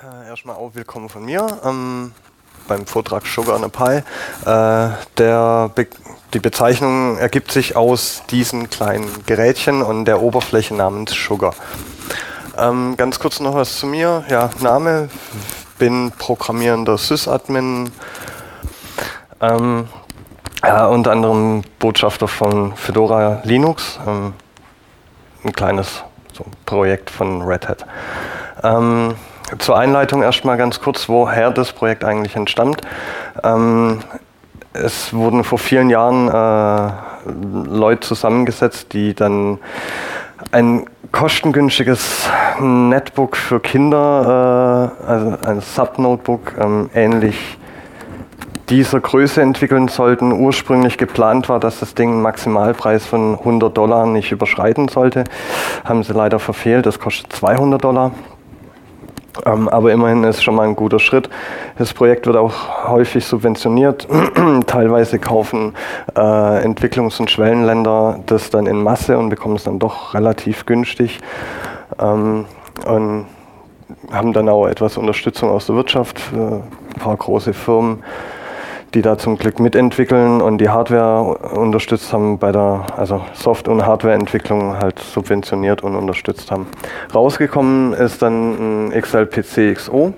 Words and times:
Äh, 0.00 0.28
erstmal 0.28 0.54
auch 0.54 0.76
willkommen 0.76 1.08
von 1.08 1.24
mir 1.24 1.44
ähm, 1.64 2.12
beim 2.68 2.86
Vortrag 2.86 3.26
Sugar 3.26 3.56
on 3.56 3.64
a 3.64 3.68
Pie. 3.68 4.04
Äh, 4.46 5.68
Be 5.74 5.88
die 6.34 6.38
Bezeichnung 6.38 7.18
ergibt 7.18 7.50
sich 7.50 7.74
aus 7.74 8.22
diesen 8.30 8.70
kleinen 8.70 9.10
Gerätchen 9.26 9.82
und 9.82 10.04
der 10.04 10.22
Oberfläche 10.22 10.74
namens 10.74 11.14
Sugar. 11.14 11.52
Ähm, 12.56 12.96
ganz 12.96 13.18
kurz 13.18 13.40
noch 13.40 13.56
was 13.56 13.78
zu 13.78 13.86
mir. 13.86 14.24
Ja, 14.28 14.50
Name, 14.60 15.08
bin 15.78 16.12
programmierender 16.12 16.96
Sysadmin, 16.96 17.90
ähm, 19.40 19.88
ja, 20.62 20.86
unter 20.86 21.10
anderem 21.10 21.62
Botschafter 21.80 22.28
von 22.28 22.76
Fedora 22.76 23.40
Linux, 23.42 23.98
ähm, 24.06 24.34
ein 25.42 25.52
kleines 25.52 26.04
so 26.34 26.44
Projekt 26.66 27.10
von 27.10 27.42
Red 27.42 27.66
Hat. 27.66 27.86
Ähm, 28.62 29.16
zur 29.58 29.78
Einleitung 29.78 30.22
erstmal 30.22 30.56
ganz 30.56 30.80
kurz, 30.80 31.08
woher 31.08 31.50
das 31.50 31.72
Projekt 31.72 32.04
eigentlich 32.04 32.36
entstammt. 32.36 32.82
Ähm, 33.42 34.00
es 34.72 35.12
wurden 35.14 35.44
vor 35.44 35.58
vielen 35.58 35.90
Jahren 35.90 36.28
äh, 36.28 36.92
Leute 37.68 38.06
zusammengesetzt, 38.06 38.92
die 38.92 39.14
dann 39.14 39.58
ein 40.52 40.86
kostengünstiges 41.12 42.28
Netbook 42.60 43.36
für 43.36 43.60
Kinder, 43.60 44.92
äh, 45.02 45.06
also 45.06 45.38
ein 45.42 45.60
Sub-Notebook, 45.60 46.54
ähm, 46.58 46.90
ähnlich 46.94 47.58
dieser 48.68 49.00
Größe 49.00 49.40
entwickeln 49.40 49.88
sollten. 49.88 50.32
Ursprünglich 50.32 50.98
geplant 50.98 51.48
war, 51.48 51.58
dass 51.58 51.80
das 51.80 51.94
Ding 51.94 52.10
einen 52.12 52.22
Maximalpreis 52.22 53.06
von 53.06 53.38
100 53.38 53.76
Dollar 53.76 54.06
nicht 54.06 54.30
überschreiten 54.30 54.88
sollte. 54.88 55.24
Haben 55.84 56.02
sie 56.02 56.12
leider 56.12 56.38
verfehlt, 56.38 56.84
das 56.84 56.98
kostet 56.98 57.32
200 57.32 57.82
Dollar. 57.82 58.12
Ähm, 59.44 59.68
aber 59.68 59.92
immerhin 59.92 60.24
ist 60.24 60.42
schon 60.42 60.54
mal 60.54 60.66
ein 60.66 60.76
guter 60.76 60.98
Schritt. 60.98 61.28
Das 61.78 61.92
Projekt 61.94 62.26
wird 62.26 62.36
auch 62.36 62.88
häufig 62.88 63.24
subventioniert. 63.24 64.08
Teilweise 64.66 65.18
kaufen 65.18 65.74
äh, 66.16 66.20
Entwicklungs- 66.20 67.20
und 67.20 67.30
Schwellenländer 67.30 68.20
das 68.26 68.50
dann 68.50 68.66
in 68.66 68.82
Masse 68.82 69.18
und 69.18 69.28
bekommen 69.28 69.56
es 69.56 69.64
dann 69.64 69.78
doch 69.78 70.14
relativ 70.14 70.66
günstig. 70.66 71.20
Ähm, 72.00 72.44
und 72.86 73.26
haben 74.12 74.32
dann 74.32 74.48
auch 74.48 74.66
etwas 74.66 74.96
Unterstützung 74.96 75.50
aus 75.50 75.66
der 75.66 75.76
Wirtschaft, 75.76 76.20
ein 76.32 76.62
paar 77.00 77.16
große 77.16 77.52
Firmen 77.52 78.02
die 78.98 79.02
da 79.02 79.16
zum 79.16 79.38
Glück 79.38 79.60
mitentwickeln 79.60 80.42
und 80.42 80.58
die 80.58 80.70
Hardware 80.70 81.38
unterstützt 81.56 82.12
haben 82.12 82.36
bei 82.40 82.50
der, 82.50 82.84
also 82.96 83.20
Soft- 83.32 83.68
und 83.68 83.86
Hardwareentwicklung 83.86 84.76
halt 84.76 84.98
subventioniert 84.98 85.84
und 85.84 85.94
unterstützt 85.94 86.50
haben. 86.50 86.66
Rausgekommen 87.14 87.92
ist 87.92 88.22
dann 88.22 88.88
ein 88.88 89.00
XLPC 89.00 89.76
XO. 89.76 90.14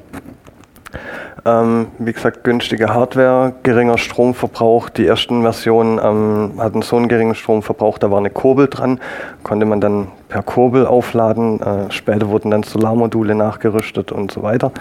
Ähm, 1.45 1.89
wie 1.98 2.14
gesagt, 2.14 2.42
günstige 2.42 2.95
Hardware, 2.95 3.53
geringer 3.62 3.98
Stromverbrauch. 3.98 4.89
Die 4.89 5.06
ersten 5.06 5.42
Versionen 5.42 6.00
ähm, 6.03 6.53
hatten 6.59 6.81
so 6.81 6.97
einen 6.97 7.09
geringen 7.09 7.34
Stromverbrauch, 7.34 7.98
da 7.98 8.11
war 8.11 8.17
eine 8.17 8.31
Kurbel 8.31 8.67
dran, 8.69 8.98
konnte 9.42 9.67
man 9.67 9.83
dann 9.83 10.09
per 10.31 10.42
Kurbel 10.42 10.87
aufladen. 10.87 11.61
Äh, 11.61 11.91
später 11.91 12.31
wurden 12.31 12.50
dann 12.50 12.62
Solarmodule 12.62 13.34
nachgerüstet 13.34 14.11
und 14.11 14.33
so 14.33 14.42
weiter. 14.42 14.72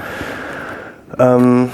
Ähm, 1.19 1.69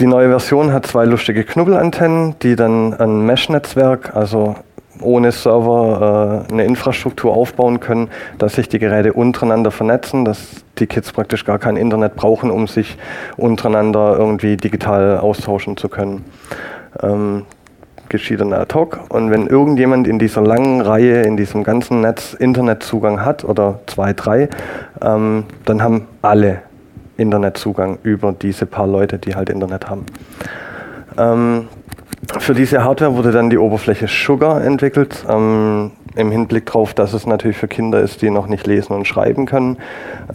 die 0.00 0.06
neue 0.06 0.28
Version 0.30 0.72
hat 0.72 0.86
zwei 0.86 1.04
lustige 1.04 1.44
Knubbelantennen, 1.44 2.34
die 2.42 2.56
dann 2.56 2.94
ein 2.94 3.26
Mesh-Netzwerk, 3.26 4.16
also 4.16 4.56
ohne 5.00 5.30
Server 5.30 6.46
äh, 6.48 6.52
eine 6.52 6.64
Infrastruktur 6.64 7.34
aufbauen 7.34 7.80
können, 7.80 8.08
dass 8.38 8.54
sich 8.54 8.68
die 8.68 8.78
Geräte 8.78 9.12
untereinander 9.12 9.70
vernetzen, 9.70 10.24
dass 10.24 10.64
die 10.78 10.86
Kids 10.86 11.12
praktisch 11.12 11.44
gar 11.44 11.58
kein 11.58 11.76
Internet 11.76 12.16
brauchen, 12.16 12.50
um 12.50 12.66
sich 12.66 12.96
untereinander 13.36 14.16
irgendwie 14.18 14.56
digital 14.56 15.18
austauschen 15.18 15.76
zu 15.76 15.90
können. 15.90 16.24
Ähm, 17.02 17.44
geschieht 18.08 18.40
dann 18.40 18.52
ad 18.52 18.74
hoc. 18.74 19.00
Und 19.10 19.30
wenn 19.30 19.46
irgendjemand 19.46 20.08
in 20.08 20.18
dieser 20.18 20.40
langen 20.40 20.80
Reihe, 20.80 21.22
in 21.22 21.36
diesem 21.36 21.62
ganzen 21.62 22.00
Netz 22.00 22.34
Internetzugang 22.34 23.24
hat, 23.24 23.44
oder 23.44 23.80
zwei, 23.86 24.14
drei, 24.14 24.48
ähm, 25.02 25.44
dann 25.66 25.82
haben 25.82 26.08
alle 26.22 26.62
Internetzugang 27.20 27.98
über 28.02 28.32
diese 28.32 28.66
paar 28.66 28.86
Leute, 28.86 29.18
die 29.18 29.34
halt 29.34 29.50
Internet 29.50 29.88
haben. 29.88 30.06
Ähm, 31.18 31.68
für 32.38 32.54
diese 32.54 32.84
Hardware 32.84 33.16
wurde 33.16 33.32
dann 33.32 33.50
die 33.50 33.58
Oberfläche 33.58 34.06
Sugar 34.06 34.62
entwickelt, 34.62 35.24
ähm, 35.28 35.92
im 36.16 36.30
Hinblick 36.30 36.66
darauf, 36.66 36.94
dass 36.94 37.12
es 37.12 37.26
natürlich 37.26 37.56
für 37.56 37.68
Kinder 37.68 38.00
ist, 38.00 38.22
die 38.22 38.30
noch 38.30 38.46
nicht 38.46 38.66
lesen 38.66 38.94
und 38.94 39.06
schreiben 39.06 39.46
können, 39.46 39.78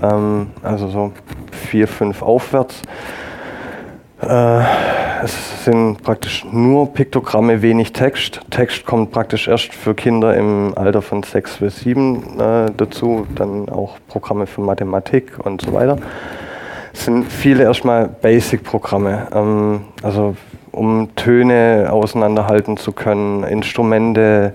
ähm, 0.01 0.47
also 0.63 0.87
so 0.89 1.11
vier, 1.51 1.87
fünf 1.87 2.21
aufwärts. 2.21 2.81
Äh, 4.21 4.61
es 5.23 5.63
sind 5.65 6.03
praktisch 6.03 6.45
nur 6.51 6.93
Piktogramme, 6.93 7.61
wenig 7.61 7.93
Text. 7.93 8.41
Text 8.49 8.85
kommt 8.85 9.11
praktisch 9.11 9.47
erst 9.47 9.73
für 9.73 9.95
Kinder 9.95 10.35
im 10.35 10.73
Alter 10.75 11.01
von 11.01 11.23
sechs 11.23 11.57
bis 11.57 11.79
sieben 11.79 12.39
äh, 12.39 12.71
dazu, 12.75 13.25
dann 13.35 13.69
auch 13.69 13.97
Programme 14.07 14.47
für 14.47 14.61
Mathematik 14.61 15.33
und 15.43 15.61
so 15.61 15.73
weiter 15.73 15.97
sind 17.03 17.31
viele 17.31 17.63
erstmal 17.63 18.07
Basic-Programme. 18.07 19.27
Ähm, 19.33 19.81
also 20.01 20.35
um 20.71 21.15
Töne 21.15 21.87
auseinanderhalten 21.89 22.77
zu 22.77 22.91
können, 22.91 23.43
Instrumente, 23.43 24.51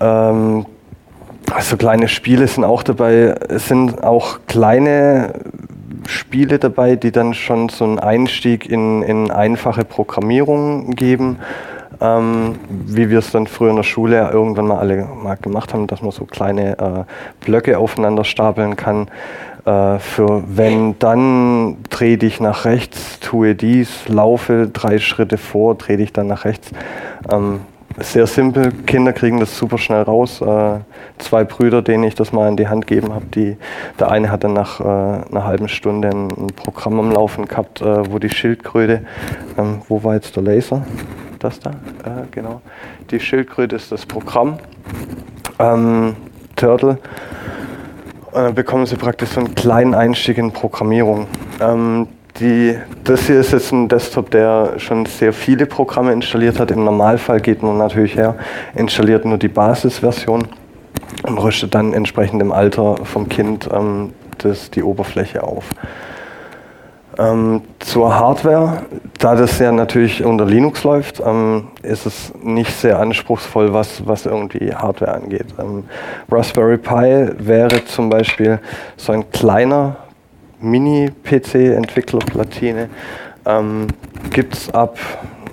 ähm, 0.00 0.66
also 1.52 1.76
kleine 1.76 2.08
Spiele 2.08 2.48
sind 2.48 2.64
auch 2.64 2.82
dabei. 2.82 3.34
Es 3.48 3.68
sind 3.68 4.02
auch 4.02 4.40
kleine 4.46 5.34
Spiele 6.06 6.58
dabei, 6.58 6.96
die 6.96 7.12
dann 7.12 7.34
schon 7.34 7.68
so 7.68 7.84
einen 7.84 7.98
Einstieg 7.98 8.68
in, 8.68 9.02
in 9.02 9.30
einfache 9.30 9.84
Programmierung 9.84 10.90
geben. 10.90 11.38
Ähm, 12.00 12.56
wie 12.68 13.08
wir 13.08 13.20
es 13.20 13.30
dann 13.30 13.46
früher 13.46 13.70
in 13.70 13.76
der 13.76 13.82
Schule 13.82 14.28
irgendwann 14.30 14.66
mal 14.66 14.78
alle 14.78 15.06
mal 15.06 15.36
gemacht 15.36 15.72
haben, 15.72 15.86
dass 15.86 16.02
man 16.02 16.10
so 16.10 16.24
kleine 16.26 16.78
äh, 16.78 17.44
Blöcke 17.44 17.78
aufeinander 17.78 18.24
stapeln 18.24 18.76
kann. 18.76 19.08
Äh, 19.66 19.98
für 19.98 20.44
wenn, 20.46 20.96
dann 21.00 21.78
dreh 21.90 22.16
dich 22.16 22.40
nach 22.40 22.64
rechts, 22.64 23.18
tue 23.18 23.56
dies, 23.56 24.08
laufe 24.08 24.70
drei 24.72 24.98
Schritte 24.98 25.38
vor, 25.38 25.74
dreh 25.74 25.96
dich 25.96 26.12
dann 26.12 26.28
nach 26.28 26.44
rechts. 26.44 26.70
Ähm, 27.30 27.60
sehr 27.98 28.28
simpel, 28.28 28.70
Kinder 28.86 29.12
kriegen 29.12 29.40
das 29.40 29.58
super 29.58 29.78
schnell 29.78 30.02
raus. 30.02 30.40
Äh, 30.40 30.80
zwei 31.18 31.42
Brüder, 31.42 31.82
denen 31.82 32.04
ich 32.04 32.14
das 32.14 32.32
mal 32.32 32.48
in 32.48 32.56
die 32.56 32.68
Hand 32.68 32.86
gegeben 32.86 33.12
habe, 33.12 33.26
der 33.98 34.10
eine 34.10 34.30
hat 34.30 34.44
dann 34.44 34.52
nach 34.52 34.78
äh, 34.78 34.84
einer 34.84 35.44
halben 35.44 35.68
Stunde 35.68 36.10
ein, 36.10 36.28
ein, 36.28 36.46
Programm 36.54 37.00
am 37.00 37.10
Laufen 37.10 37.46
gehabt, 37.46 37.80
äh, 37.80 38.08
wo 38.08 38.20
die 38.20 38.30
Schildkröte, 38.30 39.04
ähm, 39.58 39.80
wo 39.88 40.04
war 40.04 40.14
jetzt 40.14 40.36
der 40.36 40.44
Laser? 40.44 40.86
Das 41.40 41.58
da, 41.58 41.70
äh, 41.70 42.26
genau. 42.30 42.60
Die 43.10 43.18
Schildkröte 43.18 43.74
ist 43.74 43.90
das 43.90 44.06
Programm. 44.06 44.58
Ähm, 45.58 46.14
Turtle 46.54 46.98
äh, 48.36 48.52
bekommen 48.52 48.86
Sie 48.86 48.96
praktisch 48.96 49.30
so 49.30 49.40
einen 49.40 49.54
kleinen 49.54 49.94
Einstieg 49.94 50.38
in 50.38 50.52
Programmierung. 50.52 51.26
Ähm, 51.60 52.08
die, 52.38 52.76
das 53.04 53.26
hier 53.26 53.40
ist 53.40 53.52
jetzt 53.52 53.72
ein 53.72 53.88
Desktop, 53.88 54.30
der 54.30 54.74
schon 54.78 55.06
sehr 55.06 55.32
viele 55.32 55.64
Programme 55.64 56.12
installiert 56.12 56.60
hat. 56.60 56.70
Im 56.70 56.84
Normalfall 56.84 57.40
geht 57.40 57.62
man 57.62 57.78
natürlich 57.78 58.14
her, 58.14 58.34
installiert 58.74 59.24
nur 59.24 59.38
die 59.38 59.48
Basisversion 59.48 60.46
und 61.22 61.38
rüstet 61.38 61.74
dann 61.74 61.94
entsprechend 61.94 62.42
im 62.42 62.52
Alter 62.52 62.96
vom 63.04 63.28
Kind 63.28 63.68
ähm, 63.72 64.12
das, 64.38 64.70
die 64.70 64.82
Oberfläche 64.82 65.42
auf. 65.42 65.64
Ähm, 67.18 67.62
zur 67.78 68.14
Hardware, 68.14 68.82
da 69.18 69.34
das 69.34 69.58
ja 69.58 69.72
natürlich 69.72 70.22
unter 70.22 70.44
Linux 70.44 70.84
läuft, 70.84 71.22
ähm, 71.24 71.68
ist 71.82 72.04
es 72.04 72.34
nicht 72.42 72.70
sehr 72.70 72.98
anspruchsvoll, 72.98 73.72
was, 73.72 74.06
was 74.06 74.26
irgendwie 74.26 74.74
Hardware 74.74 75.14
angeht. 75.14 75.46
Ähm, 75.58 75.84
Raspberry 76.30 76.76
Pi 76.76 77.30
wäre 77.38 77.86
zum 77.86 78.10
Beispiel 78.10 78.58
so 78.96 79.12
ein 79.12 79.30
kleiner 79.30 79.96
Mini-PC-Entwicklerplatine. 80.60 82.90
Ähm, 83.46 83.86
Gibt 84.30 84.52
es 84.54 84.74
ab, 84.74 84.98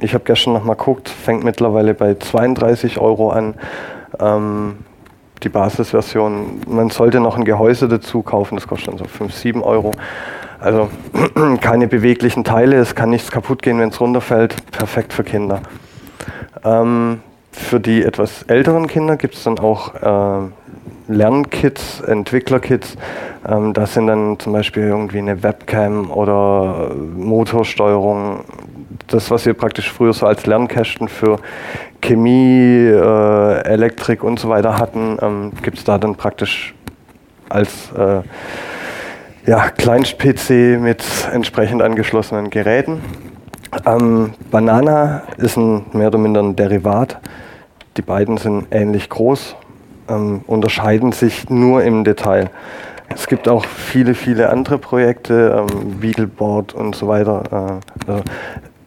ich 0.01 0.13
habe 0.13 0.25
gestern 0.25 0.51
noch 0.54 0.65
mal 0.65 0.75
geguckt, 0.75 1.07
fängt 1.07 1.45
mittlerweile 1.45 1.94
bei 1.94 2.15
32 2.15 3.00
Euro 3.00 3.30
an. 3.30 3.54
Ähm, 4.19 4.80
die 5.44 5.50
Basisversion. 5.50 6.62
Man 6.68 6.89
sollte 6.89 7.19
noch 7.19 7.38
ein 7.38 7.45
Gehäuse 7.45 7.88
dazu 7.88 8.21
kaufen, 8.21 8.56
das 8.56 8.68
kostet 8.68 8.89
dann 8.89 8.98
so 8.98 9.06
5, 9.06 9.33
7 9.33 9.62
Euro. 9.62 9.92
Also 10.63 10.89
keine 11.62 11.88
beweglichen 11.88 12.45
Teile, 12.45 12.77
es 12.77 12.95
kann 12.95 13.10
nichts 13.10 13.30
kaputt 13.30 13.62
gehen, 13.62 13.80
wenn 13.80 13.89
es 13.89 14.00
runterfällt. 14.00 14.56
Perfekt 14.71 15.12
für 15.12 15.25
Kinder. 15.25 15.62
Ähm, 16.63 17.19
für 17.51 17.81
die 17.81 18.01
etwas 18.01 18.44
älteren 18.44 18.88
Kinder 18.88 19.18
gibt 19.18 19.36
es 19.36 19.44
dann 19.44 19.60
auch 19.60 19.94
äh, 19.95 20.48
Lernkits, 21.10 22.00
Entwicklerkits. 22.00 22.95
Ähm, 23.45 23.74
das 23.74 23.94
sind 23.94 24.07
dann 24.07 24.39
zum 24.39 24.54
Beispiel 24.54 24.83
irgendwie 24.83 25.18
eine 25.18 25.44
Webcam 25.44 26.10
oder 26.10 26.92
Motorsteuerung. 26.95 28.45
Das, 29.07 29.30
was 29.31 29.45
wir 29.45 29.56
praktisch 29.56 29.92
früher 29.92 30.13
so 30.13 30.25
als 30.25 30.45
Lernkästen 30.45 31.10
für 31.10 31.39
Chemie, 32.01 32.88
äh, 32.88 33.63
Elektrik 33.65 34.24
und 34.24 34.39
so 34.39 34.48
weiter 34.48 34.77
hatten, 34.77 35.18
ähm, 35.21 35.51
gibt 35.62 35.80
es 35.80 35.83
da 35.83 35.98
dann 35.98 36.15
praktisch 36.15 36.74
als 37.50 37.92
äh, 37.92 38.21
ja, 39.45 39.69
Kleinst-PC 39.69 40.80
mit 40.80 41.04
entsprechend 41.31 41.81
angeschlossenen 41.81 42.50
Geräten. 42.50 43.01
Ähm, 43.86 44.34
Banana 44.51 45.24
ist 45.38 45.57
ein 45.57 45.86
mehr 45.94 46.07
oder 46.07 46.18
minder 46.18 46.42
ein 46.42 46.56
Derivat. 46.56 47.19
Die 47.98 48.01
beiden 48.01 48.38
sind 48.38 48.68
ähnlich 48.72 49.10
groß, 49.10 49.56
ähm, 50.10 50.42
unterscheiden 50.48 51.12
sich 51.12 51.50
nur 51.50 51.84
im 51.84 52.04
Detail. 52.04 52.50
Es 53.13 53.28
gibt 53.28 53.50
auch 53.50 53.66
viele, 53.66 54.16
viele 54.16 54.50
andere 54.50 54.78
Projekte, 54.78 55.68
ähm, 55.69 56.00
Beagleboard 56.00 56.74
und 56.74 56.96
so 56.96 57.07
weiter. 57.07 57.81
Äh, 58.07 58.12
also 58.12 58.24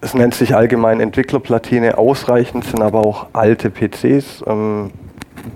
es 0.00 0.14
nennt 0.14 0.34
sich 0.34 0.54
allgemein 0.54 1.00
Entwicklerplatine. 1.00 1.98
Ausreichend 1.98 2.64
sind 2.64 2.82
aber 2.82 3.00
auch 3.00 3.26
alte 3.32 3.70
PCs. 3.70 4.42
Ähm, 4.46 4.90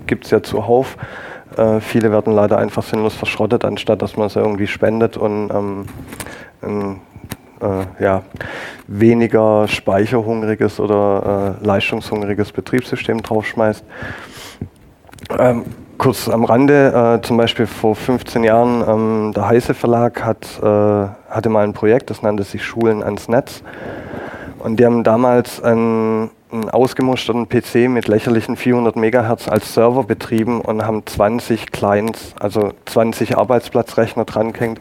Gibt 0.07 0.25
es 0.25 0.31
ja 0.31 0.43
zuhauf. 0.43 0.97
Äh, 1.57 1.79
viele 1.79 2.11
werden 2.11 2.33
leider 2.33 2.57
einfach 2.57 2.83
sinnlos 2.83 3.15
verschrottet, 3.15 3.65
anstatt 3.65 4.01
dass 4.01 4.17
man 4.17 4.29
sie 4.29 4.39
irgendwie 4.39 4.67
spendet 4.67 5.17
und 5.17 5.49
ähm, 5.49 5.85
ein 6.61 7.01
äh, 7.61 8.03
ja, 8.03 8.23
weniger 8.87 9.67
speicherhungriges 9.67 10.79
oder 10.79 11.57
äh, 11.61 11.65
leistungshungriges 11.65 12.51
Betriebssystem 12.51 13.21
draufschmeißt. 13.21 13.83
Ähm, 15.37 15.65
kurz 15.97 16.27
am 16.27 16.43
Rande, 16.43 17.19
äh, 17.21 17.25
zum 17.25 17.37
Beispiel 17.37 17.67
vor 17.67 17.95
15 17.95 18.43
Jahren, 18.43 18.83
ähm, 18.87 19.33
der 19.35 19.47
Heise 19.47 19.73
Verlag 19.73 20.23
hat, 20.23 20.47
äh, 20.61 20.65
hatte 21.29 21.49
mal 21.49 21.63
ein 21.63 21.73
Projekt, 21.73 22.09
das 22.09 22.21
nannte 22.23 22.43
sich 22.43 22.65
Schulen 22.65 23.03
ans 23.03 23.27
Netz. 23.27 23.61
Und 24.59 24.79
die 24.79 24.85
haben 24.85 25.03
damals 25.03 25.61
einen, 25.63 26.31
einen 26.51 26.69
ausgemusterten 26.69 27.47
PC 27.47 27.89
mit 27.89 28.07
lächerlichen 28.07 28.55
400 28.55 28.95
Megahertz 28.95 29.47
als 29.47 29.73
Server 29.73 30.03
betrieben 30.03 30.61
und 30.61 30.85
haben 30.85 31.05
20 31.05 31.71
Clients, 31.71 32.33
also 32.39 32.73
20 32.85 33.37
Arbeitsplatzrechner 33.37 34.25
dran 34.25 34.53
gehängt. 34.53 34.79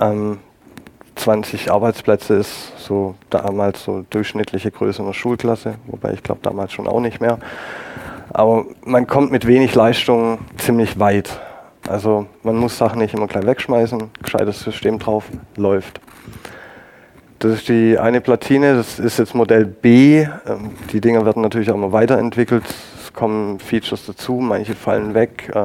Ähm, 0.00 0.38
20 1.16 1.70
Arbeitsplätze 1.70 2.34
ist 2.34 2.78
so 2.78 3.14
damals 3.30 3.84
so 3.84 4.04
durchschnittliche 4.10 4.70
Größe 4.70 5.02
einer 5.02 5.14
Schulklasse, 5.14 5.74
wobei 5.86 6.12
ich 6.12 6.22
glaube 6.22 6.40
damals 6.42 6.72
schon 6.72 6.86
auch 6.86 7.00
nicht 7.00 7.20
mehr. 7.20 7.38
Aber 8.32 8.66
man 8.84 9.06
kommt 9.06 9.32
mit 9.32 9.46
wenig 9.46 9.74
Leistung 9.74 10.38
ziemlich 10.58 10.98
weit. 10.98 11.40
Also 11.88 12.26
man 12.42 12.56
muss 12.56 12.76
Sachen 12.76 12.98
nicht 12.98 13.14
immer 13.14 13.28
gleich 13.28 13.46
wegschmeißen, 13.46 14.10
gescheites 14.22 14.60
System 14.60 14.98
drauf, 14.98 15.24
läuft. 15.56 16.00
Das 17.46 17.58
ist 17.58 17.68
die 17.68 17.96
eine 17.96 18.20
Platine, 18.20 18.74
das 18.74 18.98
ist 18.98 19.20
jetzt 19.20 19.32
Modell 19.32 19.66
B. 19.66 20.22
Ähm, 20.22 20.72
die 20.90 21.00
Dinger 21.00 21.24
werden 21.24 21.42
natürlich 21.42 21.70
auch 21.70 21.76
immer 21.76 21.92
weiterentwickelt. 21.92 22.64
Es 23.00 23.12
kommen 23.12 23.60
Features 23.60 24.04
dazu, 24.04 24.40
manche 24.40 24.74
fallen 24.74 25.14
weg. 25.14 25.48
Äh, 25.54 25.60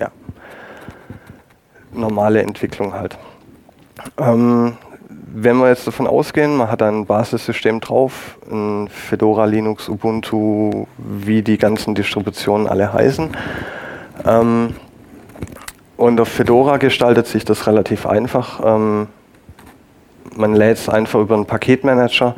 ja. 0.00 0.10
Normale 1.92 2.42
Entwicklung 2.42 2.94
halt. 2.94 3.16
Ähm, 4.18 4.72
wenn 5.08 5.58
wir 5.58 5.68
jetzt 5.68 5.86
davon 5.86 6.08
ausgehen, 6.08 6.56
man 6.56 6.68
hat 6.68 6.82
ein 6.82 7.06
Basissystem 7.06 7.78
drauf, 7.78 8.36
ein 8.50 8.88
Fedora, 8.88 9.44
Linux, 9.44 9.88
Ubuntu, 9.88 10.88
wie 10.98 11.42
die 11.42 11.58
ganzen 11.58 11.94
Distributionen 11.94 12.66
alle 12.66 12.92
heißen. 12.92 13.30
Ähm, 14.26 14.74
und 15.96 16.20
auf 16.20 16.28
Fedora 16.28 16.78
gestaltet 16.78 17.28
sich 17.28 17.44
das 17.44 17.68
relativ 17.68 18.04
einfach. 18.04 19.06
Man 20.36 20.54
lädt 20.54 20.78
es 20.78 20.88
einfach 20.88 21.20
über 21.20 21.34
einen 21.34 21.46
Paketmanager. 21.46 22.34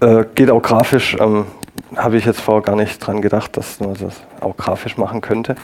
Äh, 0.00 0.24
geht 0.34 0.50
auch 0.50 0.62
grafisch, 0.62 1.16
ähm, 1.18 1.46
habe 1.96 2.16
ich 2.16 2.24
jetzt 2.24 2.40
vorher 2.40 2.62
gar 2.62 2.76
nicht 2.76 2.98
dran 2.98 3.22
gedacht, 3.22 3.56
dass 3.56 3.80
man 3.80 3.94
das 3.94 4.22
auch 4.40 4.56
grafisch 4.56 4.96
machen 4.96 5.20
könnte. 5.20 5.56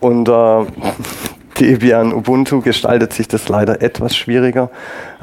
Und 0.00 0.28
äh, 0.28 0.64
Debian 1.60 2.12
Ubuntu 2.12 2.60
gestaltet 2.60 3.12
sich 3.12 3.28
das 3.28 3.48
leider 3.48 3.82
etwas 3.82 4.16
schwieriger. 4.16 4.70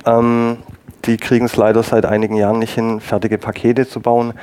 Ähm, 0.05 0.57
die 1.05 1.17
kriegen 1.17 1.45
es 1.45 1.55
leider 1.55 1.83
seit 1.83 2.05
einigen 2.05 2.35
Jahren 2.35 2.59
nicht 2.59 2.75
hin, 2.75 2.99
fertige 2.99 3.37
Pakete 3.37 3.87
zu 3.87 3.99
bauen. 3.99 4.33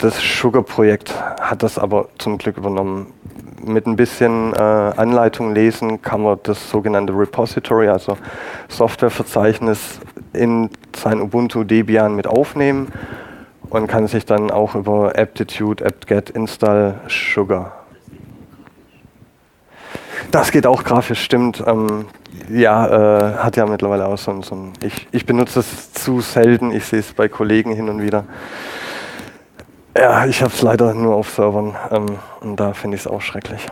Das 0.00 0.18
Sugar-Projekt 0.18 1.14
hat 1.40 1.62
das 1.62 1.78
aber 1.78 2.08
zum 2.18 2.38
Glück 2.38 2.56
übernommen. 2.56 3.12
Mit 3.62 3.86
ein 3.86 3.96
bisschen 3.96 4.54
äh, 4.54 4.58
Anleitung 4.58 5.54
lesen 5.54 6.00
kann 6.00 6.22
man 6.22 6.38
das 6.42 6.70
sogenannte 6.70 7.12
Repository, 7.12 7.88
also 7.88 8.16
Softwareverzeichnis, 8.68 10.00
in 10.32 10.70
sein 10.96 11.20
Ubuntu 11.20 11.64
Debian 11.64 12.16
mit 12.16 12.26
aufnehmen 12.26 12.88
und 13.68 13.86
kann 13.86 14.06
sich 14.06 14.24
dann 14.24 14.50
auch 14.50 14.74
über 14.74 15.12
aptitude 15.18 15.84
apt-get 15.84 16.30
install 16.30 17.00
Sugar 17.08 17.80
das 20.30 20.52
geht 20.52 20.66
auch 20.66 20.84
grafisch, 20.84 21.22
stimmt. 21.22 21.62
Ähm, 21.66 22.06
ja, 22.48 22.86
äh, 22.86 23.34
hat 23.38 23.56
ja 23.56 23.66
mittlerweile 23.66 24.06
auch 24.06 24.18
so 24.18 24.30
ein, 24.30 24.42
so 24.42 24.54
ein 24.54 24.72
ich, 24.82 25.08
ich 25.12 25.26
benutze 25.26 25.60
es 25.60 25.92
zu 25.92 26.20
selten, 26.20 26.72
ich 26.72 26.84
sehe 26.84 27.00
es 27.00 27.12
bei 27.12 27.28
Kollegen 27.28 27.72
hin 27.72 27.88
und 27.88 28.02
wieder. 28.02 28.24
Ja, 29.96 30.24
ich 30.24 30.40
habe 30.40 30.52
es 30.52 30.62
leider 30.62 30.94
nur 30.94 31.16
auf 31.16 31.30
Servern 31.30 31.74
ähm, 31.90 32.06
und 32.40 32.60
da 32.60 32.74
finde 32.74 32.94
ich 32.94 33.02
es 33.02 33.06
auch 33.08 33.20
schrecklich. 33.20 33.66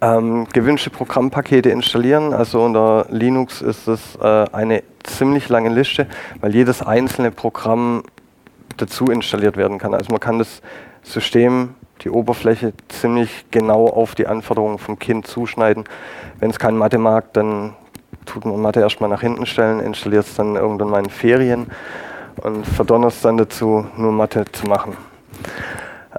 Ähm, 0.00 0.46
gewünschte 0.52 0.90
Programmpakete 0.90 1.70
installieren, 1.70 2.32
also 2.32 2.62
unter 2.62 3.06
Linux 3.10 3.62
ist 3.62 3.88
es 3.88 4.16
äh, 4.16 4.44
eine 4.52 4.84
ziemlich 5.02 5.48
lange 5.48 5.70
Liste, 5.70 6.06
weil 6.40 6.54
jedes 6.54 6.82
einzelne 6.82 7.32
Programm 7.32 8.04
dazu 8.76 9.06
installiert 9.06 9.56
werden 9.56 9.78
kann. 9.78 9.92
Also 9.92 10.12
man 10.12 10.20
kann 10.20 10.38
das 10.38 10.62
System 11.02 11.74
die 12.02 12.10
Oberfläche 12.10 12.72
ziemlich 12.88 13.46
genau 13.50 13.88
auf 13.88 14.14
die 14.14 14.28
Anforderungen 14.28 14.78
vom 14.78 15.00
Kind 15.00 15.26
zuschneiden. 15.26 15.82
Wenn 16.38 16.50
es 16.50 16.60
kein 16.60 16.76
Mathe 16.76 16.98
mag, 16.98 17.32
dann 17.32 17.74
tut 18.24 18.44
man 18.44 18.60
Mathe 18.60 18.80
erstmal 18.80 19.10
nach 19.10 19.20
hinten 19.22 19.46
stellen, 19.46 19.80
installiert 19.80 20.26
es 20.26 20.36
dann 20.36 20.54
irgendwann 20.54 20.90
mal 20.90 21.02
in 21.02 21.10
Ferien 21.10 21.66
und 22.42 22.66
verdonnert 22.66 23.12
es 23.12 23.20
dann 23.20 23.36
dazu, 23.36 23.86
nur 23.96 24.12
Mathe 24.12 24.44
zu 24.52 24.66
machen. 24.66 24.96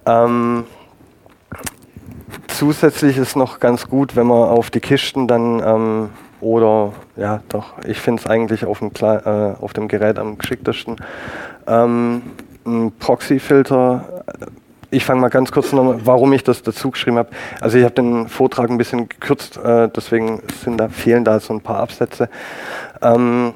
Ähm, 0.05 0.65
zusätzlich 2.47 3.17
ist 3.17 3.35
noch 3.35 3.59
ganz 3.59 3.87
gut, 3.87 4.15
wenn 4.15 4.27
man 4.27 4.49
auf 4.49 4.69
die 4.69 4.79
Kisten 4.79 5.27
dann 5.27 5.61
ähm, 5.65 6.09
oder 6.39 6.93
ja 7.15 7.41
doch, 7.49 7.73
ich 7.85 7.99
finde 7.99 8.21
es 8.21 8.29
eigentlich 8.29 8.65
auf 8.65 8.79
dem, 8.79 8.91
äh, 9.01 9.53
auf 9.59 9.73
dem 9.73 9.87
Gerät 9.87 10.19
am 10.19 10.37
geschicktesten, 10.37 10.97
ähm, 11.67 12.21
ein 12.65 12.91
Proxy-Filter 12.99 14.23
ich 14.89 15.03
fange 15.03 15.21
mal 15.21 15.29
ganz 15.29 15.51
kurz 15.51 15.73
nochmal, 15.73 15.99
warum 16.05 16.31
ich 16.33 16.43
das 16.43 16.63
dazu 16.63 16.91
geschrieben 16.91 17.17
habe. 17.17 17.29
Also 17.59 17.77
ich 17.77 17.83
habe 17.83 17.95
den 17.95 18.27
Vortrag 18.29 18.69
ein 18.69 18.77
bisschen 18.77 19.09
gekürzt, 19.09 19.57
äh, 19.57 19.89
deswegen 19.93 20.41
sind 20.63 20.77
da, 20.77 20.87
fehlen 20.89 21.25
da 21.25 21.39
so 21.39 21.53
ein 21.53 21.61
paar 21.61 21.79
Absätze. 21.79 22.29
Ähm, 23.01 23.53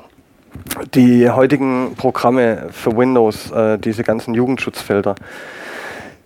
die 0.93 1.29
heutigen 1.29 1.95
Programme 1.95 2.69
für 2.71 2.95
Windows, 2.95 3.51
äh, 3.51 3.77
diese 3.77 4.03
ganzen 4.03 4.33
Jugendschutzfelder, 4.33 5.15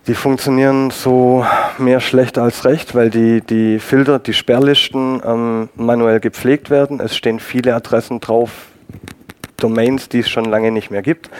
die 0.06 0.14
funktionieren 0.14 0.90
so 0.90 1.44
mehr 1.78 2.00
schlecht 2.00 2.38
als 2.38 2.64
recht, 2.64 2.94
weil 2.94 3.10
die, 3.10 3.40
die 3.40 3.80
Filter, 3.80 4.18
die 4.18 4.34
Sperrlisten 4.34 5.20
ähm, 5.24 5.68
manuell 5.74 6.20
gepflegt 6.20 6.70
werden. 6.70 7.00
Es 7.00 7.16
stehen 7.16 7.40
viele 7.40 7.74
Adressen 7.74 8.20
drauf, 8.20 8.66
Domains, 9.56 10.08
die 10.08 10.20
es 10.20 10.28
schon 10.28 10.44
lange 10.44 10.70
nicht 10.70 10.90
mehr 10.90 11.02
gibt. 11.02 11.30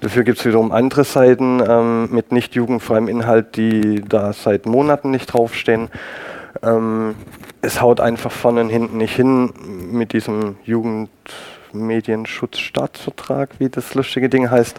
Dafür 0.00 0.24
gibt 0.24 0.38
es 0.38 0.44
wiederum 0.44 0.72
andere 0.72 1.04
Seiten 1.04 1.62
ähm, 1.66 2.08
mit 2.10 2.32
nicht 2.32 2.54
jugendfreiem 2.54 3.08
Inhalt, 3.08 3.56
die 3.56 4.02
da 4.06 4.32
seit 4.32 4.66
Monaten 4.66 5.10
nicht 5.10 5.26
draufstehen. 5.26 5.88
Ähm, 6.62 7.14
es 7.60 7.80
haut 7.80 8.00
einfach 8.00 8.30
vorne 8.30 8.60
und 8.60 8.68
hinten 8.68 8.98
nicht 8.98 9.14
hin 9.14 9.52
mit 9.90 10.12
diesem 10.12 10.56
Jugendmedienschutzstaatsvertrag, 11.76 13.50
wie 13.58 13.68
das 13.68 13.94
lustige 13.94 14.28
Ding 14.28 14.50
heißt. 14.50 14.78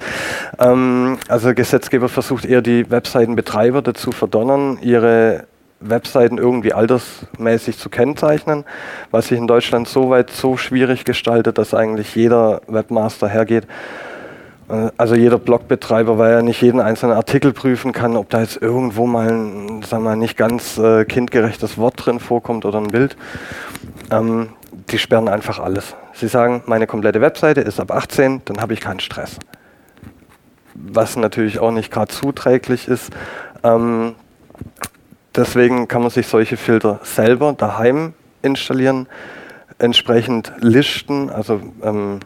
Ähm, 0.60 1.18
also 1.28 1.54
Gesetzgeber 1.54 2.10
versucht 2.10 2.46
eher 2.46 2.62
die 2.62 2.90
Webseitenbetreiber 2.90 3.82
dazu 3.82 4.12
verdonnern, 4.12 4.80
ihre 4.82 5.46
Webseiten 5.80 6.40
irgendwie 6.40 6.74
altersmäßig 6.74 7.78
zu 7.78 7.90
kennzeichnen, 7.90 8.66
was 9.12 9.28
sich 9.28 9.38
in 9.38 9.48
Deutschland 9.48 9.88
so 9.88 10.10
weit 10.10 10.32
so 10.32 10.58
schwierig 10.58 11.06
gestaltet, 11.06 11.60
dass 11.60 11.74
eigentlich 11.74 12.16
jeder 12.16 12.62
Webmaster 12.68 13.28
hergeht 13.28 13.68
äh, 14.70 14.90
also 14.98 15.14
jeder 15.14 15.38
Blogbetreiber, 15.38 16.18
weil 16.18 16.34
er 16.34 16.42
nicht 16.42 16.62
jeden 16.64 16.82
einzelnen 16.82 17.16
Artikel 17.16 17.54
prüfen 17.54 17.92
kann, 17.92 18.18
ob 18.18 18.30
da 18.30 18.42
jetzt 18.42 18.60
irgendwo 18.60 19.06
mal 19.06 19.30
ein 19.30 19.84
sagen 19.84 20.04
wir, 20.04 20.16
nicht 20.16 20.36
ganz 20.36 20.80
äh, 20.80 21.06
kindgerechtes 21.06 21.78
Wort 21.78 22.06
drin 22.06 22.20
vorkommt 22.20 22.66
oder 22.66 22.80
ein 22.80 22.88
Bild. 22.88 23.16
Ähm, 24.12 24.50
die 24.90 24.98
sperren 24.98 25.28
einfach 25.28 25.60
alles. 25.60 25.96
Sie 26.14 26.28
sagen, 26.28 26.64
meine 26.66 26.88
komplette 26.88 27.22
Webseite 27.22 27.62
ist 27.62 27.80
ab 27.80 27.92
18, 27.92 28.42
dann 28.46 28.62
habe 28.62 28.74
ich 28.74 28.82
keinen 28.82 29.00
Stress. 29.00 29.38
Was 30.74 31.16
natürlich 31.16 31.60
auch 31.60 31.72
nicht 31.72 31.92
gerade 31.92 32.14
zuträglich 32.14 32.88
ist. 32.88 33.12
Ähm, 33.64 34.16
deswegen 35.36 35.88
kann 35.88 36.02
man 36.02 36.12
sich 36.12 36.28
solche 36.28 36.58
Filter 36.58 37.00
selber 37.04 37.54
daheim 37.54 38.14
installieren, 38.42 39.08
entsprechend 39.80 40.54
listen, 40.60 41.30
also 41.30 41.60
ähm, 41.84 42.20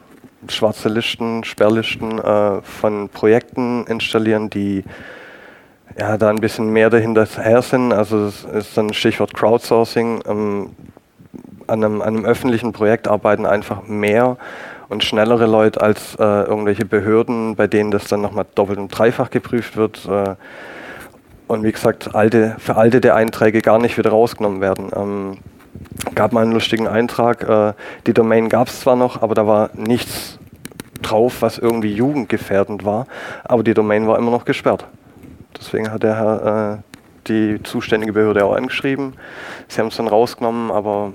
schwarze 0.49 0.89
Listen, 0.89 1.43
Sperrlisten 1.43 2.19
äh, 2.19 2.61
von 2.61 3.09
Projekten 3.09 3.85
installieren, 3.87 4.49
die 4.49 4.83
ja, 5.97 6.17
da 6.17 6.29
ein 6.29 6.39
bisschen 6.39 6.71
mehr 6.71 6.89
dahinter 6.89 7.25
her 7.25 7.61
sind. 7.61 7.91
Also 7.93 8.25
das 8.25 8.43
ist 8.43 8.77
dann 8.77 8.93
Stichwort 8.93 9.33
Crowdsourcing. 9.33 10.23
Ähm, 10.25 10.69
an 11.71 11.83
einem, 11.83 12.01
an 12.01 12.15
einem 12.15 12.25
öffentlichen 12.25 12.73
Projekt 12.73 13.07
arbeiten 13.07 13.45
einfach 13.45 13.83
mehr 13.87 14.37
und 14.89 15.03
schnellere 15.03 15.45
Leute 15.45 15.81
als 15.81 16.15
äh, 16.15 16.23
irgendwelche 16.23 16.85
Behörden, 16.85 17.55
bei 17.55 17.67
denen 17.67 17.91
das 17.91 18.07
dann 18.07 18.21
nochmal 18.21 18.45
doppelt 18.55 18.77
und 18.77 18.89
dreifach 18.89 19.29
geprüft 19.29 19.77
wird. 19.77 20.05
Äh, 20.05 20.35
und 21.47 21.63
wie 21.63 21.71
gesagt, 21.71 22.13
alte, 22.13 22.55
veraltete 22.59 23.13
Einträge 23.13 23.61
gar 23.61 23.79
nicht 23.79 23.97
wieder 23.97 24.09
rausgenommen 24.09 24.61
werden. 24.61 24.89
Ähm, 24.95 25.37
gab 26.13 26.33
mal 26.33 26.43
einen 26.43 26.51
lustigen 26.51 26.87
Eintrag. 26.87 27.47
Äh, 27.47 27.73
die 28.05 28.13
Domain 28.13 28.49
gab 28.49 28.67
es 28.67 28.81
zwar 28.81 28.95
noch, 28.95 29.21
aber 29.21 29.33
da 29.33 29.47
war 29.47 29.69
nichts 29.73 30.39
drauf, 31.01 31.41
was 31.41 31.57
irgendwie 31.57 31.93
jugendgefährdend 31.93 32.85
war, 32.85 33.07
aber 33.43 33.63
die 33.63 33.73
Domain 33.73 34.07
war 34.07 34.17
immer 34.17 34.31
noch 34.31 34.45
gesperrt. 34.45 34.85
Deswegen 35.57 35.91
hat 35.91 36.03
der 36.03 36.15
Herr 36.15 36.73
äh, 36.73 36.77
die 37.27 37.61
zuständige 37.63 38.13
Behörde 38.13 38.45
auch 38.45 38.55
angeschrieben. 38.55 39.13
Sie 39.67 39.79
haben 39.79 39.87
es 39.87 39.97
dann 39.97 40.07
rausgenommen, 40.07 40.71
aber 40.71 41.13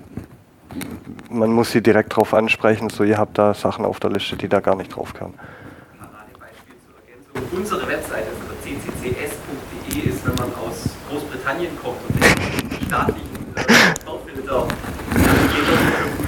man 1.30 1.52
muss 1.52 1.70
sie 1.70 1.82
direkt 1.82 2.12
darauf 2.12 2.34
ansprechen, 2.34 2.90
so 2.90 3.04
ihr 3.04 3.18
habt 3.18 3.38
da 3.38 3.54
Sachen 3.54 3.84
auf 3.84 4.00
der 4.00 4.10
Liste, 4.10 4.36
die 4.36 4.48
da 4.48 4.60
gar 4.60 4.76
nicht 4.76 4.94
drauf 4.94 5.14
kamen. 5.14 5.34
Unsere 7.52 7.86
Webseite 7.86 8.28
cccs.de 8.66 10.00
ist, 10.00 10.26
wenn 10.26 10.34
man 10.34 10.50
aus 10.56 10.90
Großbritannien 11.08 11.78
kommt 11.80 11.98
und 12.08 12.20
den 12.20 12.86
staatlichen 12.86 13.54
äh, 13.56 13.62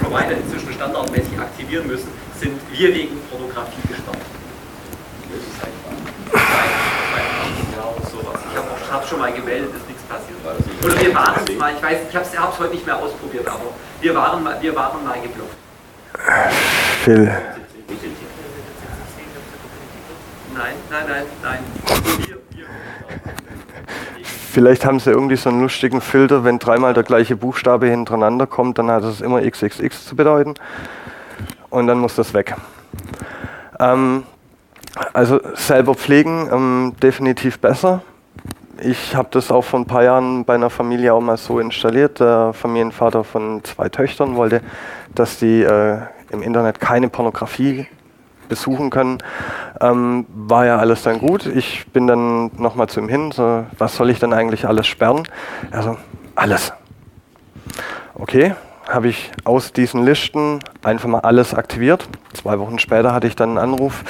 Provider 0.01 0.37
inzwischen 0.37 0.73
standardmäßig 0.73 1.37
aktivieren 1.37 1.87
müssen, 1.87 2.07
sind 2.39 2.59
wir 2.71 2.93
wegen 2.93 3.19
Pornografie 3.29 3.81
gestartet. 3.87 4.21
Das 5.29 5.41
ist 5.41 5.59
einfach. 5.59 5.93
Ich 8.51 8.57
habe 8.57 8.67
hab 8.91 9.07
schon 9.07 9.19
mal 9.19 9.31
gemeldet, 9.33 9.69
ist 9.75 9.87
nichts 9.87 10.03
passiert. 10.03 10.37
Oder 10.83 11.01
wir 11.01 11.13
waren 11.13 11.35
es 11.45 11.57
mal, 11.57 11.73
ich 11.75 11.83
weiß, 11.83 11.97
ich 12.09 12.15
habe 12.15 12.25
es 12.25 12.59
heute 12.59 12.73
nicht 12.73 12.85
mehr 12.85 12.97
ausprobiert, 12.97 13.47
aber 13.47 13.73
wir 14.01 14.15
waren 14.15 14.43
mal, 14.43 14.61
wir 14.61 14.75
waren 14.75 15.03
mal 15.03 15.19
geblockt. 15.21 15.55
Phil. 17.03 17.31
Nein, 20.53 20.73
nein, 20.89 21.05
nein, 21.07 21.25
nein. 21.41 21.59
Vielleicht 24.51 24.83
haben 24.83 24.99
sie 24.99 25.11
irgendwie 25.11 25.35
so 25.35 25.49
einen 25.49 25.61
lustigen 25.61 26.01
Filter, 26.01 26.43
wenn 26.43 26.59
dreimal 26.59 26.93
der 26.93 27.03
gleiche 27.03 27.35
Buchstabe 27.35 27.87
hintereinander 27.87 28.47
kommt, 28.47 28.77
dann 28.77 28.89
hat 28.89 29.03
es 29.03 29.21
immer 29.21 29.41
XXX 29.41 30.05
zu 30.05 30.15
bedeuten. 30.15 30.55
Und 31.69 31.87
dann 31.87 31.99
muss 31.99 32.15
das 32.15 32.33
weg. 32.33 32.55
Ähm, 33.79 34.23
also 35.13 35.39
selber 35.53 35.93
pflegen 35.93 36.49
ähm, 36.51 36.95
definitiv 37.01 37.59
besser. 37.59 38.01
Ich 38.81 39.15
habe 39.15 39.27
das 39.31 39.51
auch 39.51 39.63
vor 39.63 39.79
ein 39.79 39.85
paar 39.85 40.03
Jahren 40.03 40.45
bei 40.45 40.55
einer 40.55 40.69
Familie 40.69 41.13
auch 41.13 41.21
mal 41.21 41.37
so 41.37 41.59
installiert. 41.59 42.19
Der 42.19 42.53
Familienvater 42.53 43.23
von 43.23 43.63
zwei 43.63 43.89
Töchtern 43.89 44.35
wollte, 44.35 44.61
dass 45.15 45.39
die 45.39 45.63
äh, 45.63 45.97
im 46.31 46.41
Internet 46.41 46.79
keine 46.79 47.09
Pornografie 47.09 47.87
besuchen 48.47 48.89
können. 48.89 49.17
Ähm, 49.81 50.25
war 50.29 50.65
ja 50.65 50.77
alles 50.77 51.03
dann 51.03 51.19
gut. 51.19 51.45
Ich 51.45 51.87
bin 51.87 52.07
dann 52.07 52.51
nochmal 52.57 52.87
zu 52.87 52.99
ihm 52.99 53.09
hin, 53.09 53.31
so, 53.31 53.65
was 53.77 53.95
soll 53.95 54.09
ich 54.09 54.19
denn 54.19 54.33
eigentlich 54.33 54.67
alles 54.67 54.87
sperren? 54.87 55.23
Also, 55.71 55.97
alles. 56.35 56.73
Okay, 58.15 58.55
habe 58.89 59.07
ich 59.07 59.31
aus 59.43 59.71
diesen 59.71 60.03
Listen 60.03 60.59
einfach 60.83 61.07
mal 61.07 61.19
alles 61.19 61.53
aktiviert. 61.53 62.07
Zwei 62.33 62.59
Wochen 62.59 62.79
später 62.79 63.13
hatte 63.13 63.27
ich 63.27 63.35
dann 63.35 63.49
einen 63.49 63.73
Anruf. 63.73 64.03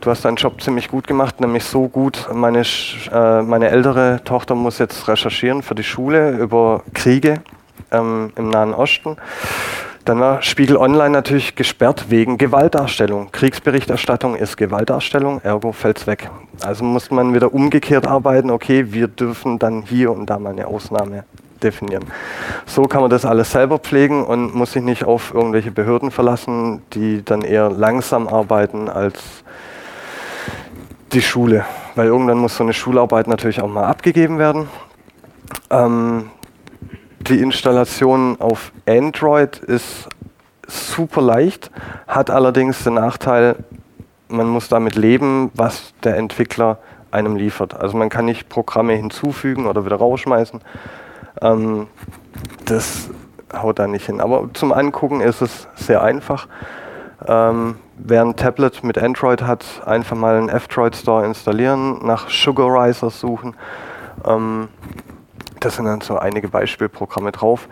Du 0.00 0.10
hast 0.10 0.24
deinen 0.24 0.36
Job 0.36 0.60
ziemlich 0.60 0.88
gut 0.88 1.06
gemacht, 1.06 1.40
nämlich 1.40 1.64
so 1.64 1.88
gut. 1.88 2.28
Meine, 2.32 2.62
äh, 3.12 3.42
meine 3.42 3.68
ältere 3.68 4.20
Tochter 4.24 4.54
muss 4.54 4.78
jetzt 4.78 5.08
recherchieren 5.08 5.62
für 5.62 5.74
die 5.74 5.84
Schule 5.84 6.30
über 6.30 6.82
Kriege 6.94 7.42
ähm, 7.90 8.32
im 8.36 8.50
Nahen 8.50 8.74
Osten. 8.74 9.16
Dann 10.04 10.20
war 10.20 10.42
Spiegel 10.42 10.76
Online 10.76 11.10
natürlich 11.10 11.54
gesperrt 11.54 12.06
wegen 12.10 12.36
Gewaltdarstellung. 12.36 13.32
Kriegsberichterstattung 13.32 14.36
ist 14.36 14.58
Gewaltdarstellung, 14.58 15.40
ergo 15.42 15.72
fällt 15.72 15.98
es 15.98 16.06
weg. 16.06 16.28
Also 16.62 16.84
muss 16.84 17.10
man 17.10 17.32
wieder 17.32 17.54
umgekehrt 17.54 18.06
arbeiten, 18.06 18.50
okay, 18.50 18.92
wir 18.92 19.08
dürfen 19.08 19.58
dann 19.58 19.82
hier 19.82 20.12
und 20.12 20.26
da 20.26 20.38
mal 20.38 20.50
eine 20.50 20.66
Ausnahme 20.66 21.24
definieren. 21.64 22.04
So 22.66 22.82
kann 22.82 23.00
man 23.00 23.10
das 23.10 23.24
alles 23.24 23.50
selber 23.50 23.78
pflegen 23.78 24.24
und 24.24 24.54
muss 24.54 24.72
sich 24.72 24.82
nicht 24.82 25.04
auf 25.04 25.34
irgendwelche 25.34 25.70
Behörden 25.70 26.10
verlassen, 26.10 26.82
die 26.92 27.24
dann 27.24 27.42
eher 27.42 27.70
langsam 27.70 28.28
arbeiten 28.28 28.88
als 28.88 29.20
die 31.12 31.22
Schule. 31.22 31.64
Weil 31.94 32.06
irgendwann 32.06 32.38
muss 32.38 32.56
so 32.56 32.64
eine 32.64 32.72
Schularbeit 32.72 33.26
natürlich 33.26 33.60
auch 33.60 33.68
mal 33.68 33.84
abgegeben 33.84 34.38
werden. 34.38 34.68
Ähm, 35.70 36.30
die 37.20 37.40
Installation 37.40 38.40
auf 38.40 38.72
Android 38.86 39.58
ist 39.58 40.08
super 40.66 41.22
leicht, 41.22 41.70
hat 42.06 42.30
allerdings 42.30 42.84
den 42.84 42.94
Nachteil, 42.94 43.56
man 44.28 44.48
muss 44.48 44.68
damit 44.68 44.96
leben, 44.96 45.50
was 45.54 45.94
der 46.02 46.16
Entwickler 46.16 46.78
einem 47.10 47.36
liefert. 47.36 47.74
Also 47.74 47.96
man 47.96 48.08
kann 48.08 48.24
nicht 48.24 48.48
Programme 48.48 48.94
hinzufügen 48.94 49.66
oder 49.66 49.86
wieder 49.86 49.96
rausschmeißen. 49.96 50.60
Ähm, 51.40 51.86
das 52.64 53.10
haut 53.52 53.78
da 53.78 53.86
nicht 53.86 54.06
hin. 54.06 54.20
Aber 54.20 54.48
zum 54.54 54.72
Angucken 54.72 55.20
ist 55.20 55.42
es 55.42 55.68
sehr 55.74 56.02
einfach. 56.02 56.48
Ähm, 57.26 57.76
wer 57.96 58.22
ein 58.22 58.36
Tablet 58.36 58.82
mit 58.84 58.98
Android 58.98 59.42
hat, 59.42 59.64
einfach 59.86 60.16
mal 60.16 60.36
einen 60.36 60.48
F-Droid 60.48 60.96
Store 60.96 61.24
installieren, 61.24 62.04
nach 62.04 62.28
Sugarizer 62.28 63.10
suchen. 63.10 63.56
Ähm, 64.26 64.68
das 65.60 65.76
sind 65.76 65.86
dann 65.86 66.00
so 66.00 66.18
einige 66.18 66.48
Beispielprogramme 66.48 67.32
drauf. 67.32 67.68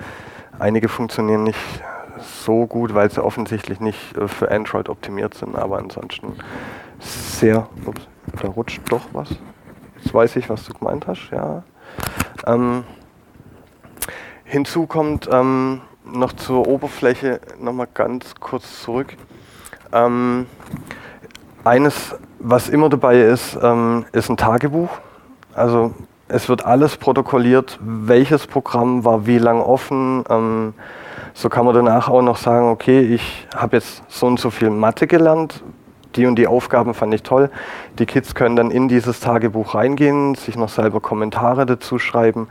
Einige 0.59 0.89
funktionieren 0.89 1.43
nicht 1.43 1.59
so 2.45 2.67
gut, 2.67 2.95
weil 2.95 3.11
sie 3.11 3.23
offensichtlich 3.23 3.81
nicht 3.81 4.17
äh, 4.17 4.29
für 4.29 4.51
Android 4.51 4.89
optimiert 4.89 5.35
sind, 5.35 5.57
aber 5.57 5.79
ansonsten 5.79 6.35
sehr. 7.01 7.69
Ups, 7.85 8.07
da 8.41 8.49
rutscht 8.49 8.81
doch 8.91 9.03
was. 9.13 9.29
Jetzt 9.99 10.15
weiß 10.15 10.37
ich, 10.37 10.49
was 10.49 10.65
du 10.65 10.73
gemeint 10.73 11.07
hast, 11.07 11.31
ja. 11.31 11.63
Ähm, 12.47 12.85
hinzu 14.53 14.87
kommt 14.87 15.31
ähm, 15.33 15.81
noch 16.05 16.35
zur 16.35 16.69
Oberfläche 16.69 17.41
nochmal 17.59 17.89
ganz 17.93 18.35
kurz 18.39 18.83
zurück. 18.83 19.17
Ähm, 19.95 20.47
eines, 21.65 22.15
was 22.39 22.69
immer 22.69 22.91
dabei 22.91 23.23
ist, 23.23 23.59
ähm, 23.63 24.05
ist 24.13 24.29
ein 24.29 24.37
Tagebuch. 24.37 24.91
Also 25.55 25.95
es 26.29 26.51
wird 26.51 26.67
alles 26.67 26.99
protokolliert, 26.99 27.79
welches 27.81 28.47
Programm 28.47 29.07
war 29.07 29.27
wie 29.27 29.39
lang 29.39 29.63
offen. 29.63 30.23
Ähm, 30.29 30.75
so 31.33 31.49
kann 31.49 31.65
man 31.65 31.75
danach 31.75 32.11
auch 32.11 32.21
noch 32.21 32.37
sagen, 32.37 32.69
okay, 32.69 33.01
ich 33.01 33.49
habe 33.57 33.77
jetzt 33.77 34.03
so 34.09 34.27
und 34.27 34.39
so 34.39 34.51
viel 34.51 34.69
Mathe 34.69 35.07
gelernt, 35.07 35.65
die 36.15 36.27
und 36.27 36.37
die 36.37 36.47
Aufgaben 36.47 36.93
fand 36.93 37.15
ich 37.15 37.23
toll. 37.23 37.51
Die 37.99 38.05
Kids 38.05 38.35
können 38.35 38.57
dann 38.57 38.71
in 38.71 38.89
dieses 38.89 39.21
Tagebuch 39.21 39.75
reingehen, 39.75 40.35
sich 40.35 40.57
noch 40.57 40.69
selber 40.69 41.01
Kommentare 41.01 41.65
dazu 41.65 41.99
schreiben, 41.99 42.49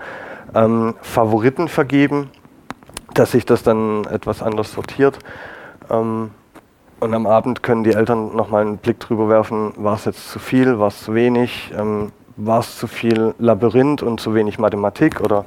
ähm, 0.54 0.96
Favoriten 1.02 1.68
vergeben, 1.68 2.30
dass 3.14 3.32
sich 3.32 3.46
das 3.46 3.64
dann 3.64 4.06
etwas 4.06 4.42
anders 4.42 4.72
sortiert. 4.72 5.20
Ähm, 5.90 6.32
und 7.00 7.14
am 7.16 7.26
Abend 7.26 7.64
können 7.64 7.84
die 7.84 7.94
Eltern 7.94 8.36
nochmal 8.36 8.62
einen 8.62 8.78
Blick 8.78 9.00
drüber 9.00 9.28
werfen, 9.28 9.74
war 9.76 9.96
es 9.96 10.06
jetzt 10.06 10.30
zu 10.30 10.38
viel, 10.38 10.78
war 10.78 10.90
es 10.90 11.04
zu 11.04 11.16
wenig, 11.16 11.74
ähm, 11.76 12.12
war 12.36 12.60
es 12.60 12.78
zu 12.78 12.88
viel 12.88 13.34
Labyrinth 13.40 14.04
und 14.04 14.20
zu 14.20 14.36
wenig 14.36 14.60
Mathematik 14.60 15.20
oder 15.20 15.46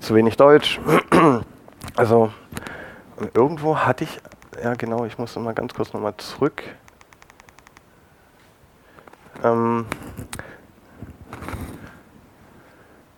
zu 0.00 0.14
wenig 0.14 0.36
Deutsch. 0.36 0.80
Also 1.94 2.32
irgendwo 3.34 3.76
hatte 3.76 4.04
ich, 4.04 4.20
ja 4.62 4.72
genau, 4.74 5.04
ich 5.04 5.18
muss 5.18 5.36
mal 5.36 5.52
ganz 5.52 5.74
kurz 5.74 5.92
nochmal 5.92 6.14
zurück. 6.16 6.62
Ähm, 9.44 9.84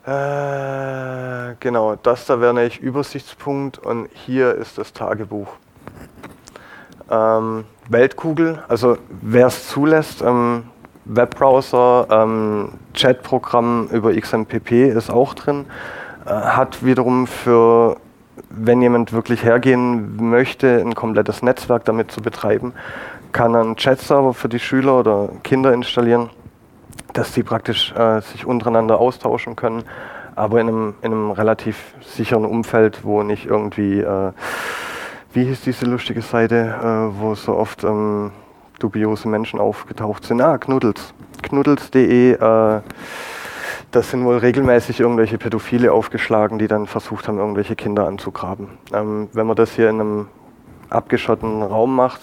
äh, 0.07 0.74
genau, 1.65 1.97
das 1.97 2.27
da 2.27 2.41
wäre 2.43 2.53
nämlich 2.53 2.79
Übersichtspunkt 2.79 3.79
und 3.79 4.09
hier 4.13 4.55
ist 4.55 4.77
das 4.77 4.93
Tagebuch. 4.93 5.49
Ähm, 7.11 7.65
Weltkugel, 7.89 8.63
also 8.69 8.99
wer 9.09 9.47
es 9.47 9.69
zulässt, 9.69 10.21
ähm, 10.21 10.65
Webbrowser, 11.07 12.07
ähm, 12.11 12.69
Chatprogramm 12.95 13.89
über 13.91 14.13
XMPP 14.15 14.91
ist 14.91 15.11
auch 15.11 15.33
drin. 15.33 15.65
Äh, 16.27 16.31
hat 16.31 16.85
wiederum 16.85 17.27
für, 17.27 17.97
wenn 18.51 18.83
jemand 18.83 19.15
wirklich 19.15 19.43
hergehen 19.43 20.17
möchte, 20.31 20.81
ein 20.81 20.95
komplettes 20.95 21.43
Netzwerk 21.43 21.87
damit 21.87 22.13
zu 22.13 22.21
betreiben, 22.21 22.75
kann 23.33 23.57
einen 23.57 23.77
Chat-Server 23.77 24.35
für 24.35 24.51
die 24.51 24.61
Schüler 24.61 24.99
oder 24.99 25.31
Kinder 25.43 25.73
installieren, 25.73 26.29
dass 27.15 27.33
sie 27.33 27.43
praktisch 27.43 27.93
äh, 27.93 28.21
sich 28.21 28.45
untereinander 28.45 28.99
austauschen 28.99 29.57
können, 29.57 29.85
aber 30.37 30.61
in 30.61 30.69
einem, 30.69 30.95
in 31.03 31.13
einem 31.13 31.31
relativ 31.31 31.95
sicheren 32.01 32.45
Umfeld, 32.45 33.05
wo 33.05 33.23
nicht 33.23 33.47
irgendwie, 33.47 34.01
äh, 34.01 34.33
wie 35.33 35.45
hieß 35.45 35.63
diese 35.63 35.87
lustige 35.87 36.23
Seite, 36.23 36.75
äh, 37.15 37.21
wo 37.21 37.35
so 37.35 37.55
oft 37.55 37.85
ähm, 37.85 38.33
dubiose 38.79 39.29
Menschen 39.29 39.61
aufgetaucht 39.61 40.25
sind. 40.25 40.41
Ah, 40.41 40.59
Knuddels. 40.59 41.15
Knuddels.de, 41.43 42.33
äh, 42.33 42.81
das 43.91 44.11
sind 44.11 44.25
wohl 44.25 44.39
regelmäßig 44.39 45.01
irgendwelche 45.01 45.39
Pädophile 45.39 45.93
aufgeschlagen, 45.93 46.59
die 46.59 46.67
dann 46.67 46.87
versucht 46.87 47.29
haben, 47.29 47.39
irgendwelche 47.39 47.77
Kinder 47.77 48.07
anzugraben. 48.07 48.69
Ähm, 48.93 49.29
wenn 49.33 49.47
man 49.47 49.57
das 49.57 49.73
hier 49.73 49.89
in 49.91 50.01
einem 50.01 50.29
abgeschotteten 50.91 51.63
Raum 51.63 51.95
macht, 51.95 52.21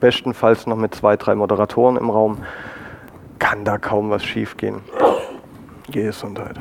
bestenfalls 0.00 0.66
noch 0.66 0.76
mit 0.76 0.94
zwei, 0.94 1.16
drei 1.16 1.34
Moderatoren 1.34 1.96
im 1.96 2.10
Raum, 2.10 2.38
kann 3.38 3.64
da 3.64 3.78
kaum 3.78 4.10
was 4.10 4.24
schiefgehen. 4.24 4.80
Gesundheit. 5.90 6.58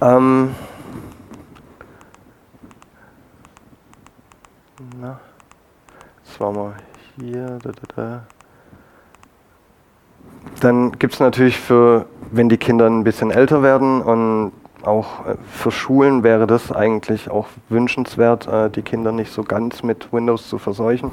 Ähm, 0.00 0.54
na, 5.00 5.18
das 6.24 6.40
war 6.40 6.52
mal 6.52 6.74
hier. 7.18 7.58
Da, 7.62 7.70
da, 7.72 7.94
da. 7.96 8.22
Dann 10.60 10.92
gibt 10.92 11.14
es 11.14 11.20
natürlich 11.20 11.58
für, 11.58 12.06
wenn 12.30 12.48
die 12.48 12.58
Kinder 12.58 12.86
ein 12.86 13.02
bisschen 13.02 13.30
älter 13.32 13.62
werden 13.62 14.00
und 14.02 14.52
auch 14.82 15.26
äh, 15.26 15.34
für 15.50 15.72
Schulen 15.72 16.22
wäre 16.22 16.46
das 16.46 16.70
eigentlich 16.70 17.28
auch 17.30 17.48
wünschenswert, 17.68 18.46
äh, 18.46 18.70
die 18.70 18.82
Kinder 18.82 19.10
nicht 19.10 19.32
so 19.32 19.42
ganz 19.42 19.82
mit 19.82 20.12
Windows 20.12 20.48
zu 20.48 20.58
verseuchen. 20.58 21.10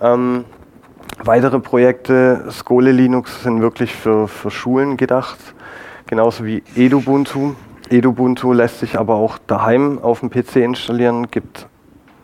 Ähm, 0.00 0.44
weitere 1.22 1.60
Projekte, 1.60 2.46
Skole 2.50 2.90
Linux 2.90 3.44
sind 3.44 3.60
wirklich 3.60 3.94
für, 3.94 4.26
für 4.26 4.50
Schulen 4.50 4.96
gedacht, 4.96 5.38
genauso 6.06 6.44
wie 6.44 6.64
Edubuntu. 6.74 7.54
Edubuntu 7.90 8.52
lässt 8.52 8.80
sich 8.80 8.98
aber 8.98 9.14
auch 9.14 9.38
daheim 9.46 9.98
auf 10.00 10.20
dem 10.20 10.30
PC 10.30 10.56
installieren, 10.56 11.30
gibt 11.30 11.68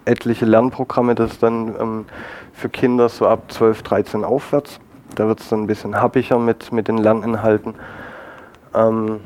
etliche 0.04 0.46
Lernprogramme, 0.46 1.14
das 1.14 1.38
dann 1.38 1.74
ähm, 1.78 2.04
für 2.52 2.68
Kinder 2.68 3.08
so 3.08 3.26
ab 3.26 3.50
12, 3.52 3.82
13 3.82 4.24
aufwärts. 4.24 4.80
Da 5.14 5.26
wird 5.26 5.40
es 5.40 5.48
dann 5.48 5.62
ein 5.62 5.66
bisschen 5.66 6.00
happiger 6.00 6.38
mit, 6.38 6.72
mit 6.72 6.88
den 6.88 6.98
Lerninhalten. 6.98 7.74
Ähm, 8.74 9.20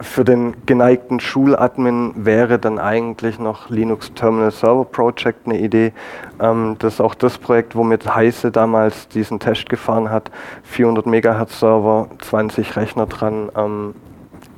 für 0.00 0.24
den 0.24 0.54
geneigten 0.66 1.20
Schuladmin 1.20 2.12
wäre 2.16 2.58
dann 2.58 2.78
eigentlich 2.78 3.38
noch 3.38 3.70
Linux 3.70 4.12
Terminal 4.14 4.50
Server 4.50 4.84
Project 4.84 5.46
eine 5.46 5.58
Idee. 5.58 5.92
Ähm, 6.40 6.76
das 6.78 6.94
ist 6.94 7.00
auch 7.00 7.14
das 7.14 7.38
Projekt, 7.38 7.76
womit 7.76 8.14
Heise 8.14 8.50
damals 8.50 9.08
diesen 9.08 9.38
Test 9.38 9.68
gefahren 9.68 10.10
hat. 10.10 10.30
400 10.64 11.06
MHz 11.06 11.60
Server, 11.60 12.08
20 12.18 12.76
Rechner 12.76 13.06
dran. 13.06 13.50
Ähm, 13.56 13.94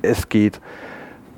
es 0.05 0.29
geht. 0.29 0.61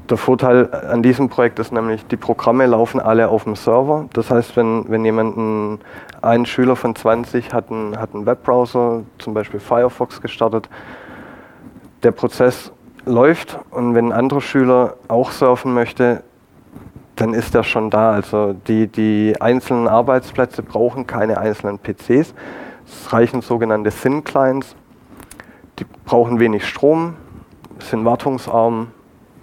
Der 0.09 0.17
Vorteil 0.17 0.73
an 0.73 1.03
diesem 1.03 1.27
Projekt 1.27 1.59
ist 1.59 1.73
nämlich, 1.73 2.05
die 2.07 2.15
Programme 2.15 2.65
laufen 2.65 3.01
alle 3.01 3.27
auf 3.27 3.43
dem 3.43 3.55
Server. 3.55 4.05
Das 4.13 4.31
heißt, 4.31 4.55
wenn, 4.55 4.85
wenn 4.87 5.03
jemand, 5.03 5.81
ein, 6.21 6.45
Schüler 6.45 6.77
von 6.77 6.95
20 6.95 7.53
hat 7.53 7.69
einen, 7.69 7.99
hat 7.99 8.13
einen 8.13 8.25
Webbrowser, 8.25 9.03
zum 9.19 9.33
Beispiel 9.33 9.59
Firefox 9.59 10.21
gestartet, 10.21 10.69
der 12.03 12.11
Prozess 12.11 12.71
läuft 13.05 13.59
und 13.71 13.95
wenn 13.95 14.07
ein 14.07 14.11
anderer 14.13 14.41
Schüler 14.41 14.95
auch 15.09 15.31
surfen 15.31 15.73
möchte, 15.73 16.23
dann 17.17 17.33
ist 17.33 17.53
er 17.55 17.63
schon 17.63 17.89
da. 17.89 18.11
Also 18.11 18.53
die, 18.53 18.87
die 18.87 19.35
einzelnen 19.39 19.87
Arbeitsplätze 19.87 20.63
brauchen 20.63 21.05
keine 21.05 21.37
einzelnen 21.37 21.79
PCs. 21.79 22.33
Es 22.85 23.11
reichen 23.13 23.41
sogenannte 23.41 23.89
Thin-Clients. 23.89 24.75
Die 25.79 25.85
brauchen 26.05 26.39
wenig 26.39 26.65
Strom, 26.65 27.15
sind 27.79 28.05
wartungsarm 28.05 28.87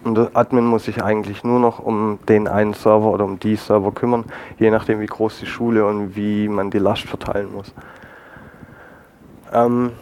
und 0.05 0.17
der 0.17 0.31
Admin 0.35 0.67
muss 0.67 0.85
sich 0.85 1.03
eigentlich 1.03 1.45
nur 1.45 1.59
noch 1.59 1.79
um 1.79 2.19
den 2.29 2.47
einen 2.47 2.75
Server 2.75 3.11
oder 3.11 3.25
um 3.25 3.41
die 3.41 3.57
Server 3.57 3.93
kümmern, 3.93 4.25
je 4.59 4.71
nachdem 4.71 5.00
wie 5.00 5.07
groß 5.07 5.41
die 5.41 5.47
Schule 5.47 5.87
und 5.87 6.14
wie 6.14 6.49
man 6.49 6.71
die 6.71 6.79
Last 6.79 7.05
verteilen 7.05 7.53
muss. 7.53 7.73
Ähm, 9.53 9.93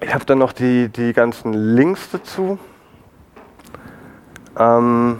ich 0.00 0.14
habe 0.14 0.24
dann 0.24 0.38
noch 0.38 0.52
die, 0.52 0.88
die 0.88 1.12
ganzen 1.12 1.52
Links 1.52 2.10
dazu. 2.10 2.58
Ähm, 4.58 5.18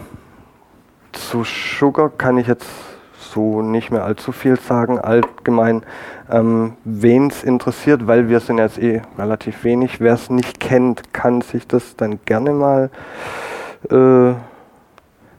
zu 1.11 1.43
Sugar 1.43 2.09
kann 2.09 2.37
ich 2.37 2.47
jetzt 2.47 2.67
so 3.35 3.61
nicht 3.61 3.91
mehr 3.91 4.03
allzu 4.03 4.31
viel 4.31 4.59
sagen. 4.59 4.97
Allgemein, 4.97 5.83
ähm, 6.31 6.77
wen 6.85 7.27
es 7.27 7.43
interessiert, 7.43 8.07
weil 8.07 8.29
wir 8.29 8.39
sind 8.39 8.57
jetzt 8.57 8.79
eh 8.79 9.01
relativ 9.17 9.63
wenig. 9.63 9.99
Wer 9.99 10.13
es 10.13 10.29
nicht 10.29 10.59
kennt, 10.59 11.13
kann 11.13 11.41
sich 11.41 11.67
das 11.67 11.95
dann 11.97 12.19
gerne 12.25 12.53
mal 12.53 12.89
äh, 13.91 14.33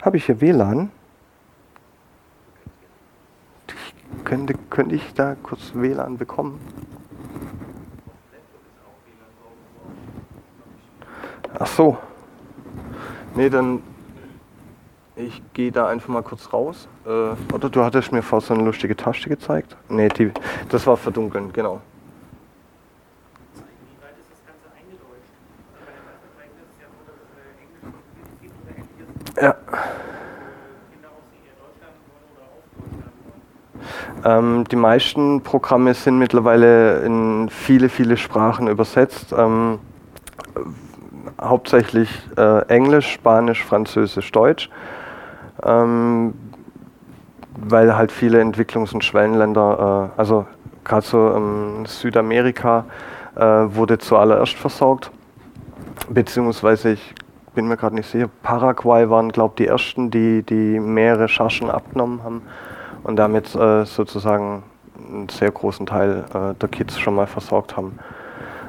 Habe 0.03 0.17
ich 0.19 0.27
hier 0.27 0.41
WLAN? 0.41 0.91
Ich 3.69 4.25
könnte, 4.25 4.55
könnte 4.71 4.95
ich 4.95 5.15
da 5.15 5.35
kurz 5.43 5.73
WLAN 5.75 6.19
bekommen? 6.19 6.61
Ach 11.59 11.67
so. 11.67 11.97
Nee, 13.35 13.49
dann 13.49 13.83
ich 15.17 15.43
gehe 15.55 15.73
da 15.73 15.89
einfach 15.89 16.09
mal 16.09 16.23
kurz 16.23 16.53
raus. 16.53 16.89
Äh, 17.07 17.11
oder 17.55 17.71
du 17.71 17.83
hattest 17.83 18.13
mir 18.13 18.23
vorhin 18.23 18.47
so 18.47 18.55
eine 18.55 18.65
lustige 18.65 18.95
Tasche 18.95 19.29
gezeigt? 19.29 19.77
Nee, 19.89 20.09
die, 20.09 20.31
das 20.69 20.87
war 20.87 20.97
verdunkeln, 20.97 21.53
genau. 21.53 21.81
Ja. 29.41 29.55
Ähm, 34.25 34.65
die 34.71 34.77
meisten 34.77 35.43
Programme 35.43 35.93
sind 35.95 36.19
mittlerweile 36.19 37.01
in 37.01 37.49
viele, 37.51 37.89
viele 37.89 38.17
Sprachen 38.17 38.67
übersetzt. 38.67 39.35
Ähm, 39.37 39.79
hauptsächlich 41.41 42.11
äh, 42.37 42.67
Englisch, 42.69 43.13
Spanisch, 43.13 43.63
Französisch, 43.63 44.33
Deutsch. 44.33 44.71
Ähm, 45.67 46.35
weil 47.57 47.97
halt 47.97 48.13
viele 48.13 48.41
Entwicklungs- 48.41 48.93
und 48.93 49.05
Schwellenländer, 49.05 50.13
äh, 50.17 50.21
also 50.21 50.47
gerade 50.85 51.07
so 51.07 51.33
ähm, 51.35 51.87
Südamerika, 51.87 52.85
äh, 53.35 53.41
wurde 53.43 53.99
zuallererst 53.99 54.55
versorgt. 54.55 55.11
Beziehungsweise 56.09 56.93
ich 56.93 57.15
bin 57.55 57.69
mir 57.69 57.77
gerade 57.77 57.95
nicht 57.95 58.11
sicher, 58.11 58.29
Paraguay 58.43 59.09
waren, 59.09 59.33
glaube 59.33 59.55
ich, 59.55 59.65
die 59.65 59.67
ersten, 59.67 60.11
die, 60.11 60.43
die 60.43 60.79
mehrere 60.79 61.27
Chargen 61.29 61.71
abgenommen 61.71 62.23
haben 62.23 62.43
und 63.03 63.17
damit 63.17 63.55
äh, 63.55 63.85
sozusagen 63.85 64.63
einen 65.09 65.29
sehr 65.29 65.51
großen 65.51 65.87
Teil 65.87 66.25
äh, 66.35 66.55
der 66.55 66.69
Kids 66.69 66.99
schon 66.99 67.15
mal 67.15 67.27
versorgt 67.27 67.77
haben. 67.77 67.99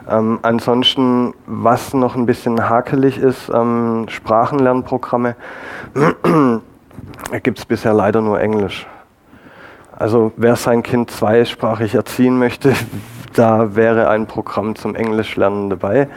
Ähm, 0.10 0.39
ansonsten, 0.41 1.33
was 1.45 1.93
noch 1.93 2.15
ein 2.15 2.25
bisschen 2.25 2.69
hakelig 2.69 3.17
ist, 3.17 3.49
ähm, 3.53 4.05
Sprachenlernprogramme, 4.07 5.36
gibt 7.43 7.59
es 7.59 7.65
bisher 7.65 7.93
leider 7.93 8.21
nur 8.21 8.39
Englisch. 8.39 8.87
Also 9.91 10.31
wer 10.37 10.55
sein 10.55 10.83
Kind 10.83 11.09
zweisprachig 11.09 11.95
erziehen 11.95 12.37
möchte, 12.37 12.73
da 13.33 13.75
wäre 13.75 14.09
ein 14.09 14.27
Programm 14.27 14.75
zum 14.75 14.95
Englischlernen 14.95 15.69
dabei. 15.69 16.07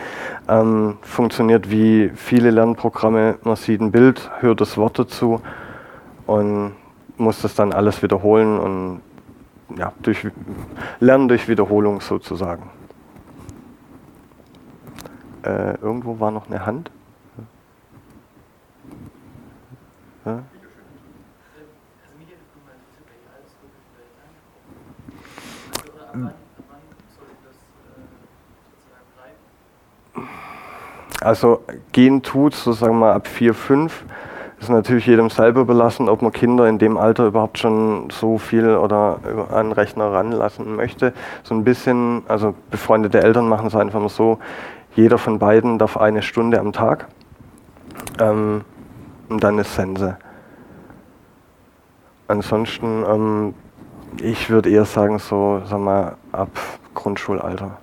Ähm, 0.48 0.98
funktioniert 1.03 1.70
wie 1.70 2.11
viele 2.14 2.50
Lernprogramme. 2.50 3.38
Man 3.42 3.57
sieht 3.57 3.81
ein 3.81 3.90
Bild, 3.90 4.31
hört 4.40 4.61
das 4.61 4.76
Wort 4.76 4.98
dazu 4.98 5.40
und 6.26 6.72
muss 7.16 7.42
das 7.42 7.55
dann 7.55 7.72
alles 7.72 8.03
wiederholen 8.03 8.59
und 8.59 9.00
ja, 9.76 9.92
durch, 10.03 10.26
lernen 10.98 11.29
durch 11.29 11.48
Wiederholung 11.48 12.00
sozusagen. 12.00 12.70
Äh, 15.42 15.74
irgendwo 15.81 16.20
war 16.20 16.31
noch 16.31 16.48
eine 16.48 16.66
Hand. 16.66 16.90
Ja? 20.26 20.40
Also 31.20 31.62
gehen 31.92 32.23
tut, 32.23 32.55
so 32.55 32.73
sagen 32.73 32.99
wir 32.99 33.14
ab 33.14 33.27
4, 33.27 33.53
5. 33.55 34.05
Ist 34.59 34.68
natürlich 34.68 35.07
jedem 35.07 35.31
selber 35.31 35.64
belassen, 35.64 36.09
ob 36.09 36.20
man 36.20 36.33
Kinder 36.33 36.68
in 36.68 36.79
dem 36.79 36.99
Alter 36.99 37.27
überhaupt 37.27 37.59
schon 37.59 38.11
so 38.11 38.37
viel 38.37 38.77
oder 38.77 39.18
an 39.51 39.73
Rechner 39.73 40.12
ranlassen 40.12 40.77
möchte. 40.77 41.14
So 41.44 41.55
ein 41.55 41.64
bisschen, 41.64 42.23
also 42.29 42.55
befreundete 42.70 43.23
Eltern 43.23 43.49
machen 43.49 43.68
es 43.68 43.75
einfach 43.75 44.01
mal 44.01 44.11
so, 44.11 44.38
jeder 44.94 45.18
von 45.18 45.38
beiden 45.38 45.79
darf 45.79 45.96
eine 45.96 46.20
Stunde 46.20 46.59
am 46.59 46.73
Tag. 46.73 47.09
Ähm, 48.18 48.62
und 49.29 49.42
dann 49.42 49.59
ist 49.59 49.75
Sense. 49.75 50.18
Ansonsten, 52.29 53.05
ähm, 53.09 53.55
ich 54.23 54.51
würde 54.51 54.70
eher 54.70 54.85
sagen, 54.85 55.18
so, 55.18 55.62
sag 55.66 55.81
mal, 55.81 56.16
ab 56.33 56.51
Grundschulalter 56.94 57.79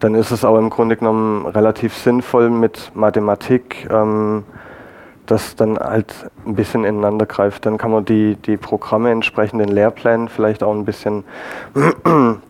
dann 0.00 0.14
ist 0.14 0.30
es 0.30 0.44
auch 0.44 0.58
im 0.58 0.70
Grunde 0.70 0.96
genommen 0.96 1.46
relativ 1.46 1.94
sinnvoll 1.94 2.50
mit 2.50 2.90
Mathematik, 2.94 3.86
ähm, 3.90 4.44
das 5.26 5.54
dann 5.54 5.78
halt 5.78 6.30
ein 6.44 6.56
bisschen 6.56 6.84
ineinander 6.84 7.26
greift. 7.26 7.66
Dann 7.66 7.78
kann 7.78 7.92
man 7.92 8.04
die, 8.04 8.34
die 8.36 8.56
Programme 8.56 9.10
entsprechend 9.10 9.60
den 9.60 9.68
Lehrplänen 9.68 10.28
vielleicht 10.28 10.62
auch 10.62 10.74
ein 10.74 10.86
bisschen 10.86 11.22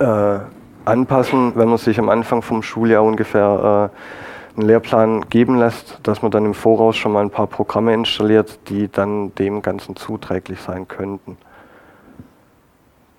äh, 0.00 0.38
anpassen, 0.84 1.52
wenn 1.54 1.68
man 1.68 1.78
sich 1.78 1.98
am 1.98 2.08
Anfang 2.08 2.42
vom 2.42 2.62
Schuljahr 2.62 3.04
ungefähr 3.04 3.92
äh, 3.92 4.58
einen 4.58 4.66
Lehrplan 4.66 5.28
geben 5.28 5.58
lässt, 5.58 6.00
dass 6.02 6.22
man 6.22 6.30
dann 6.32 6.46
im 6.46 6.54
Voraus 6.54 6.96
schon 6.96 7.12
mal 7.12 7.20
ein 7.20 7.30
paar 7.30 7.46
Programme 7.46 7.92
installiert, 7.92 8.58
die 8.68 8.90
dann 8.90 9.32
dem 9.34 9.60
Ganzen 9.62 9.94
zuträglich 9.94 10.60
sein 10.60 10.88
könnten. 10.88 11.36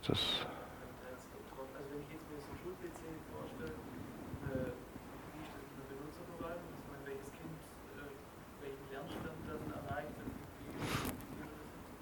Das 0.10 0.20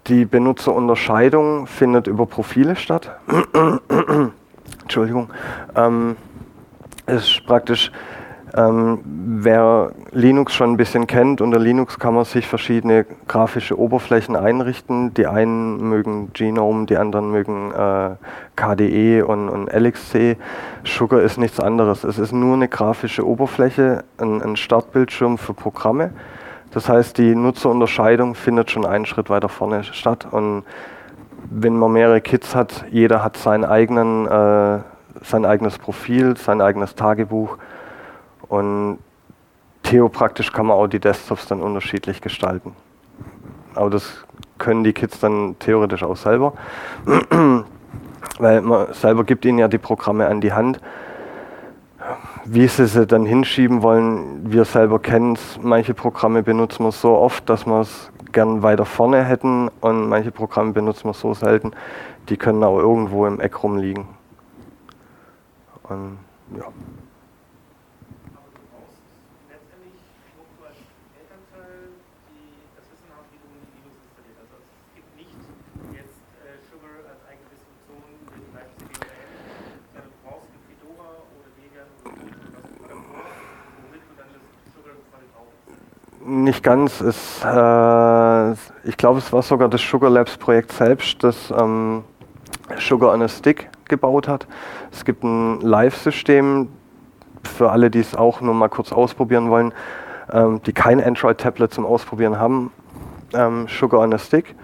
Die 0.06 0.24
Benutzerunterscheidung 0.24 1.66
findet 1.66 2.06
über 2.06 2.24
Profile 2.24 2.76
statt. 2.76 3.10
Entschuldigung. 4.80 5.30
Ähm, 5.76 6.16
ist 7.04 7.44
praktisch, 7.44 7.92
ähm, 8.58 8.98
wer 9.04 9.92
Linux 10.10 10.54
schon 10.54 10.72
ein 10.72 10.76
bisschen 10.76 11.06
kennt, 11.06 11.40
unter 11.40 11.58
Linux 11.58 11.98
kann 11.98 12.14
man 12.14 12.24
sich 12.24 12.46
verschiedene 12.46 13.06
grafische 13.26 13.78
Oberflächen 13.78 14.36
einrichten. 14.36 15.14
Die 15.14 15.26
einen 15.26 15.88
mögen 15.88 16.32
Genome, 16.32 16.86
die 16.86 16.96
anderen 16.96 17.30
mögen 17.30 17.72
äh, 17.72 18.10
KDE 18.56 19.22
und, 19.22 19.48
und 19.48 19.72
LXC. 19.72 20.36
Sugar 20.84 21.20
ist 21.22 21.38
nichts 21.38 21.60
anderes. 21.60 22.04
Es 22.04 22.18
ist 22.18 22.32
nur 22.32 22.54
eine 22.54 22.68
grafische 22.68 23.26
Oberfläche, 23.26 24.04
ein, 24.18 24.42
ein 24.42 24.56
Startbildschirm 24.56 25.38
für 25.38 25.54
Programme 25.54 26.10
das 26.70 26.88
heißt, 26.88 27.16
die 27.18 27.34
Nutzerunterscheidung 27.34 28.34
findet 28.34 28.70
schon 28.70 28.84
einen 28.84 29.06
Schritt 29.06 29.30
weiter 29.30 29.48
vorne 29.48 29.84
statt. 29.84 30.26
Und 30.30 30.64
wenn 31.50 31.78
man 31.78 31.92
mehrere 31.92 32.20
Kids 32.20 32.54
hat, 32.54 32.84
jeder 32.90 33.24
hat 33.24 33.36
seinen 33.36 33.64
eigenen, 33.64 34.26
äh, 34.26 34.80
sein 35.22 35.46
eigenes 35.46 35.78
Profil, 35.78 36.36
sein 36.36 36.60
eigenes 36.60 36.94
Tagebuch. 36.94 37.56
Und 38.48 38.98
theopraktisch 39.82 40.52
kann 40.52 40.66
man 40.66 40.76
auch 40.76 40.86
die 40.86 41.00
Desktops 41.00 41.46
dann 41.46 41.62
unterschiedlich 41.62 42.20
gestalten. 42.20 42.74
Aber 43.74 43.90
das 43.90 44.24
können 44.58 44.84
die 44.84 44.92
Kids 44.92 45.20
dann 45.20 45.56
theoretisch 45.58 46.02
auch 46.02 46.16
selber, 46.16 46.54
weil 48.38 48.60
man 48.62 48.92
selber 48.92 49.24
gibt 49.24 49.44
ihnen 49.44 49.58
ja 49.58 49.68
die 49.68 49.78
Programme 49.78 50.26
an 50.26 50.40
die 50.40 50.52
Hand 50.52 50.80
wie 52.44 52.66
sie 52.66 52.86
sie 52.86 53.06
dann 53.06 53.26
hinschieben 53.26 53.82
wollen, 53.82 54.50
wir 54.50 54.64
selber 54.64 54.98
kennen 54.98 55.34
es. 55.34 55.58
Manche 55.60 55.94
Programme 55.94 56.42
benutzen 56.42 56.84
wir 56.84 56.92
so 56.92 57.16
oft, 57.16 57.48
dass 57.48 57.66
wir 57.66 57.80
es 57.80 58.10
gern 58.32 58.62
weiter 58.62 58.84
vorne 58.84 59.22
hätten 59.24 59.70
und 59.80 60.08
manche 60.08 60.30
Programme 60.30 60.72
benutzen 60.72 61.04
wir 61.04 61.14
so 61.14 61.34
selten, 61.34 61.72
die 62.28 62.36
können 62.36 62.62
auch 62.64 62.78
irgendwo 62.78 63.26
im 63.26 63.40
Eck 63.40 63.62
rumliegen. 63.62 64.06
Und, 65.84 66.18
ja. 66.56 66.64
Nicht 86.28 86.62
ganz. 86.62 87.00
Es, 87.00 87.42
äh, 87.44 88.52
ich 88.84 88.96
glaube, 88.96 89.18
es 89.18 89.32
war 89.32 89.42
sogar 89.42 89.68
das 89.68 89.80
Sugar 89.80 90.10
Labs 90.10 90.36
Projekt 90.36 90.72
selbst, 90.72 91.22
das 91.24 91.50
ähm, 91.50 92.04
Sugar 92.78 93.12
on 93.12 93.22
a 93.22 93.28
Stick 93.28 93.68
gebaut 93.88 94.28
hat. 94.28 94.46
Es 94.92 95.04
gibt 95.04 95.24
ein 95.24 95.60
Live-System 95.60 96.68
für 97.42 97.70
alle, 97.70 97.90
die 97.90 98.00
es 98.00 98.14
auch 98.14 98.40
nur 98.40 98.54
mal 98.54 98.68
kurz 98.68 98.92
ausprobieren 98.92 99.48
wollen, 99.50 99.72
ähm, 100.32 100.60
die 100.64 100.72
kein 100.72 101.02
Android-Tablet 101.02 101.72
zum 101.72 101.86
Ausprobieren 101.86 102.38
haben. 102.38 102.70
Ähm, 103.34 103.66
Sugar 103.68 104.00
on 104.00 104.12
a 104.12 104.18
Stick. 104.18 104.54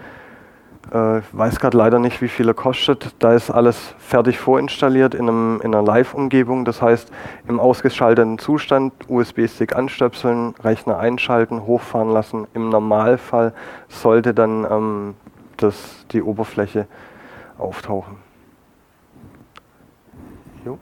Äh, 0.91 1.21
weiß 1.31 1.59
gerade 1.59 1.77
leider 1.77 1.99
nicht, 1.99 2.21
wie 2.21 2.27
viel 2.27 2.47
er 2.47 2.53
kostet. 2.53 3.15
Da 3.19 3.33
ist 3.33 3.49
alles 3.49 3.95
fertig 3.97 4.39
vorinstalliert 4.39 5.15
in, 5.15 5.27
einem, 5.27 5.59
in 5.61 5.73
einer 5.73 5.83
Live-Umgebung. 5.83 6.63
Das 6.63 6.81
heißt, 6.81 7.11
im 7.47 7.59
ausgeschalteten 7.59 8.37
Zustand 8.37 8.93
USB-Stick 9.07 9.75
anstöpseln, 9.75 10.53
Rechner 10.63 10.99
einschalten, 10.99 11.65
hochfahren 11.65 12.11
lassen. 12.11 12.47
Im 12.53 12.69
Normalfall 12.69 13.53
sollte 13.89 14.33
dann 14.33 14.65
ähm, 14.69 15.15
das, 15.57 16.05
die 16.11 16.21
Oberfläche 16.21 16.87
auftauchen. 17.57 18.17
Ja. 20.65 20.77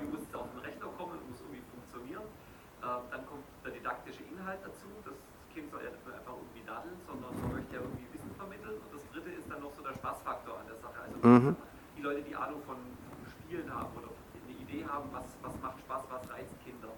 Du 0.00 0.08
musst 0.16 0.32
auf 0.32 0.48
den 0.56 0.60
Rechner 0.64 0.88
kommen 0.96 1.20
und 1.20 1.28
muss 1.28 1.40
irgendwie 1.44 1.60
funktionieren. 1.68 2.24
Ähm, 2.80 3.02
dann 3.12 3.22
kommt 3.28 3.44
der 3.60 3.72
didaktische 3.76 4.24
Inhalt 4.24 4.64
dazu. 4.64 4.88
Das 5.04 5.16
Kind 5.52 5.68
soll 5.68 5.84
ja 5.84 5.92
nicht 5.92 6.04
nur 6.08 6.16
einfach 6.16 6.36
irgendwie 6.40 6.64
daddeln, 6.64 6.96
sondern 7.04 7.32
man 7.36 7.60
möchte 7.60 7.76
ja 7.76 7.80
irgendwie 7.84 8.08
Wissen 8.16 8.32
vermitteln. 8.40 8.80
Und 8.80 8.88
das 8.88 9.04
dritte 9.12 9.30
ist 9.36 9.44
dann 9.52 9.60
noch 9.60 9.72
so 9.76 9.84
der 9.84 9.92
Spaßfaktor 9.92 10.56
an 10.56 10.66
der 10.72 10.80
Sache. 10.80 10.98
Also 11.04 11.16
mhm. 11.20 11.56
die 11.96 12.02
Leute, 12.02 12.24
die 12.24 12.32
Ahnung 12.32 12.64
von, 12.64 12.80
Spielen 13.44 13.68
haben 13.68 13.92
oder 13.92 14.08
eine 14.08 14.56
Idee 14.56 14.84
haben, 14.88 15.08
was, 15.12 15.28
was 15.44 15.52
macht 15.60 15.78
Spaß, 15.84 16.02
was 16.08 16.24
reizt 16.32 16.56
Kinder. 16.64 16.88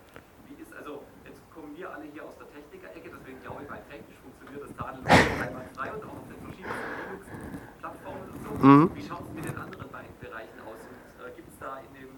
Wie 0.47 0.55
ist 0.63 0.71
also, 0.79 1.03
jetzt 1.27 1.43
kommen 1.51 1.75
wir 1.75 1.91
alle 1.91 2.07
hier 2.07 2.23
aus 2.23 2.39
der 2.39 2.47
Techniker-Ecke, 2.55 3.11
deswegen 3.11 3.43
glaube 3.43 3.67
ich, 3.67 3.69
bei 3.69 3.83
technisch 3.91 4.17
funktioniert 4.23 4.63
das 4.63 4.73
Dadeln 4.79 5.03
einmal 5.05 5.67
frei 5.75 5.91
und 5.91 6.03
auch 6.07 6.23
auf 6.23 6.29
den 6.31 6.39
verschiedenen 6.39 6.87
Linux-Plattformen 7.03 8.27
und 8.31 8.41
so. 8.41 8.51
Mhm. 8.63 8.91
Wie 8.95 9.03
schaut 9.03 9.27
es 9.27 9.33
mit 9.35 9.45
den 9.45 9.59
anderen 9.59 9.91
beiden 9.91 10.15
Bereichen 10.23 10.59
aus? 10.65 10.81
Und 10.87 11.27
äh, 11.27 11.35
gibt 11.35 11.51
es 11.51 11.59
da 11.59 11.83
in 11.83 11.93
dem 11.99 12.15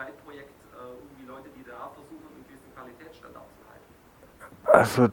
Child-Projekt 0.00 0.56
äh, 0.72 0.96
irgendwie 0.96 1.26
Leute, 1.26 1.48
die 1.52 1.62
da 1.62 1.92
versuchen, 1.92 2.24
einen 2.32 2.44
gewissen 2.48 2.72
Qualitätsstandard 2.72 3.52
zu 3.52 3.62
halten? 3.68 3.92
Also 4.72 5.08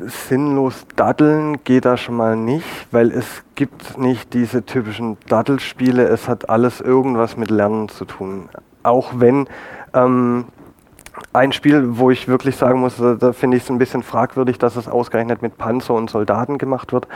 sinnlos 0.00 0.86
daddeln 0.96 1.62
geht 1.64 1.84
da 1.84 1.96
schon 1.96 2.16
mal 2.16 2.36
nicht, 2.36 2.66
weil 2.90 3.10
es 3.10 3.44
gibt 3.54 3.98
nicht 3.98 4.32
diese 4.32 4.64
typischen 4.64 5.18
Daddelspiele. 5.28 6.04
Es 6.04 6.28
hat 6.28 6.48
alles 6.48 6.80
irgendwas 6.80 7.36
mit 7.36 7.50
Lernen 7.50 7.88
zu 7.88 8.04
tun. 8.04 8.48
Auch 8.82 9.12
wenn 9.16 9.48
ähm, 9.94 10.46
ein 11.32 11.52
Spiel, 11.52 11.98
wo 11.98 12.10
ich 12.10 12.26
wirklich 12.26 12.56
sagen 12.56 12.80
muss, 12.80 12.96
da, 12.96 13.14
da 13.14 13.32
finde 13.32 13.56
ich 13.56 13.64
es 13.64 13.70
ein 13.70 13.78
bisschen 13.78 14.02
fragwürdig, 14.02 14.58
dass 14.58 14.76
es 14.76 14.88
ausgerechnet 14.88 15.42
mit 15.42 15.58
Panzer 15.58 15.94
und 15.94 16.10
Soldaten 16.10 16.58
gemacht 16.58 16.92
wird. 16.92 17.06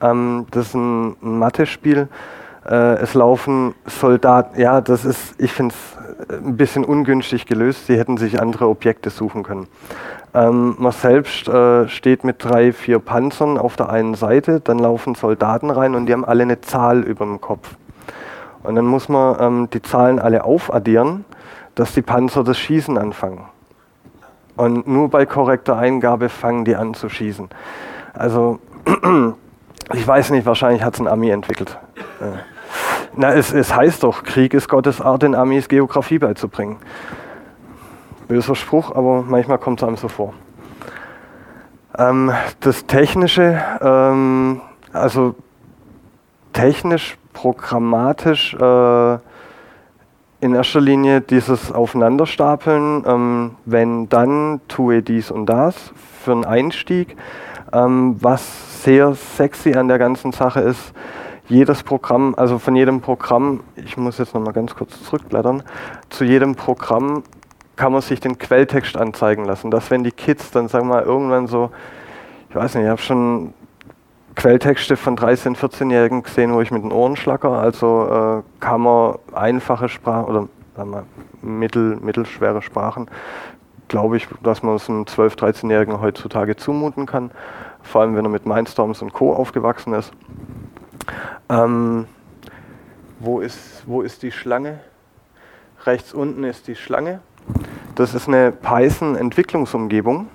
Ähm, 0.00 0.46
das 0.50 0.68
ist 0.68 0.74
ein, 0.74 1.16
Mathe-Spiel. 1.20 2.08
Äh, 2.66 2.74
es 2.96 3.14
laufen 3.14 3.74
Soldaten, 3.86 4.60
ja, 4.60 4.80
das 4.80 5.04
ist, 5.04 5.34
ich 5.38 5.52
finde 5.52 5.74
es 5.74 6.32
ein 6.36 6.56
bisschen 6.56 6.84
ungünstig 6.84 7.46
gelöst. 7.46 7.86
Sie 7.86 7.98
hätten 7.98 8.18
sich 8.18 8.40
andere 8.40 8.68
Objekte 8.68 9.10
suchen 9.10 9.42
können. 9.42 9.66
Ähm, 10.34 10.76
man 10.78 10.92
selbst 10.92 11.48
äh, 11.48 11.88
steht 11.88 12.24
mit 12.24 12.44
drei, 12.44 12.72
vier 12.72 12.98
Panzern 12.98 13.58
auf 13.58 13.76
der 13.76 13.88
einen 13.88 14.14
Seite, 14.14 14.60
dann 14.60 14.78
laufen 14.78 15.14
Soldaten 15.14 15.70
rein 15.70 15.94
und 15.94 16.06
die 16.06 16.12
haben 16.12 16.24
alle 16.24 16.42
eine 16.42 16.60
Zahl 16.60 17.00
über 17.00 17.24
dem 17.24 17.40
Kopf. 17.40 17.76
Und 18.62 18.74
dann 18.74 18.86
muss 18.86 19.08
man 19.08 19.36
ähm, 19.40 19.70
die 19.72 19.82
Zahlen 19.82 20.18
alle 20.18 20.44
aufaddieren, 20.44 21.24
dass 21.74 21.94
die 21.94 22.02
Panzer 22.02 22.44
das 22.44 22.58
Schießen 22.58 22.98
anfangen. 22.98 23.46
Und 24.56 24.88
nur 24.88 25.08
bei 25.08 25.24
korrekter 25.24 25.78
Eingabe 25.78 26.28
fangen 26.28 26.64
die 26.64 26.74
an 26.74 26.94
zu 26.94 27.08
schießen. 27.08 27.48
Also, 28.12 28.58
ich 29.94 30.06
weiß 30.06 30.30
nicht, 30.30 30.44
wahrscheinlich 30.44 30.82
hat 30.82 30.94
es 30.94 31.00
ein 31.00 31.06
Ami 31.06 31.30
entwickelt. 31.30 31.78
Na, 33.14 33.32
es, 33.32 33.52
es 33.52 33.74
heißt 33.74 34.02
doch, 34.02 34.22
Krieg 34.22 34.54
ist 34.54 34.68
Gottes 34.68 35.00
Art, 35.00 35.22
den 35.22 35.34
Amis 35.34 35.68
Geografie 35.68 36.18
beizubringen. 36.18 36.76
Böser 38.28 38.54
Spruch, 38.54 38.94
aber 38.94 39.22
manchmal 39.22 39.58
kommt 39.58 39.82
es 39.82 39.88
einem 39.88 39.96
so 39.96 40.08
vor. 40.08 40.34
Ähm, 41.98 42.30
das 42.60 42.86
Technische, 42.86 43.60
ähm, 43.80 44.60
also 44.92 45.34
technisch, 46.52 47.16
programmatisch, 47.32 48.54
äh, 48.54 49.18
in 50.40 50.54
erster 50.54 50.80
Linie 50.80 51.20
dieses 51.20 51.72
Aufeinanderstapeln, 51.72 53.04
ähm, 53.06 53.56
wenn 53.64 54.08
dann 54.08 54.60
tue 54.68 55.02
dies 55.02 55.30
und 55.30 55.46
das 55.46 55.74
für 56.22 56.32
einen 56.32 56.44
Einstieg. 56.44 57.16
Ähm, 57.72 58.16
was 58.20 58.84
sehr 58.84 59.14
sexy 59.14 59.74
an 59.74 59.88
der 59.88 59.98
ganzen 59.98 60.32
Sache 60.32 60.60
ist, 60.60 60.92
jedes 61.48 61.82
Programm, 61.82 62.34
also 62.36 62.58
von 62.58 62.76
jedem 62.76 63.00
Programm, 63.00 63.60
ich 63.74 63.96
muss 63.96 64.18
jetzt 64.18 64.34
nochmal 64.34 64.52
ganz 64.52 64.74
kurz 64.74 65.02
zurückblättern, 65.02 65.62
zu 66.10 66.24
jedem 66.24 66.54
Programm 66.54 67.24
kann 67.78 67.92
man 67.92 68.02
sich 68.02 68.20
den 68.20 68.38
Quelltext 68.38 68.96
anzeigen 68.96 69.44
lassen. 69.44 69.70
Dass 69.70 69.90
wenn 69.90 70.04
die 70.04 70.10
Kids 70.10 70.50
dann, 70.50 70.68
sagen 70.68 70.88
wir 70.88 70.96
mal, 70.96 71.02
irgendwann 71.04 71.46
so, 71.46 71.70
ich 72.50 72.56
weiß 72.56 72.74
nicht, 72.74 72.84
ich 72.84 72.90
habe 72.90 73.00
schon 73.00 73.54
Quelltexte 74.34 74.96
von 74.96 75.16
13-, 75.16 75.56
14-Jährigen 75.56 76.22
gesehen, 76.22 76.52
wo 76.52 76.60
ich 76.60 76.70
mit 76.70 76.82
den 76.82 76.92
Ohren 76.92 77.16
schlacker. 77.16 77.52
Also 77.52 78.42
äh, 78.44 78.60
kann 78.60 78.82
man 78.82 79.14
einfache 79.32 79.88
Sprachen 79.88 80.26
oder 80.26 80.48
sagen 80.76 80.90
wir, 80.90 81.04
mittel, 81.40 81.96
mittelschwere 81.96 82.62
Sprachen 82.62 83.08
glaube 83.88 84.18
ich, 84.18 84.28
dass 84.42 84.62
man 84.62 84.76
es 84.76 84.88
einem 84.88 85.04
12-, 85.04 85.38
13-Jährigen 85.38 86.00
heutzutage 86.00 86.56
zumuten 86.56 87.06
kann, 87.06 87.30
vor 87.82 88.02
allem 88.02 88.14
wenn 88.16 88.24
er 88.24 88.30
mit 88.30 88.44
Mindstorms 88.44 89.00
und 89.00 89.12
Co. 89.12 89.32
aufgewachsen 89.32 89.94
ist. 89.94 90.12
Ähm, 91.48 92.06
wo, 93.18 93.40
ist 93.40 93.82
wo 93.86 94.02
ist 94.02 94.22
die 94.22 94.30
Schlange? 94.30 94.80
Rechts 95.86 96.12
unten 96.12 96.44
ist 96.44 96.68
die 96.68 96.76
Schlange. 96.76 97.20
Das 97.98 98.14
ist 98.14 98.28
eine 98.28 98.52
Python-Entwicklungsumgebung. 98.52 100.28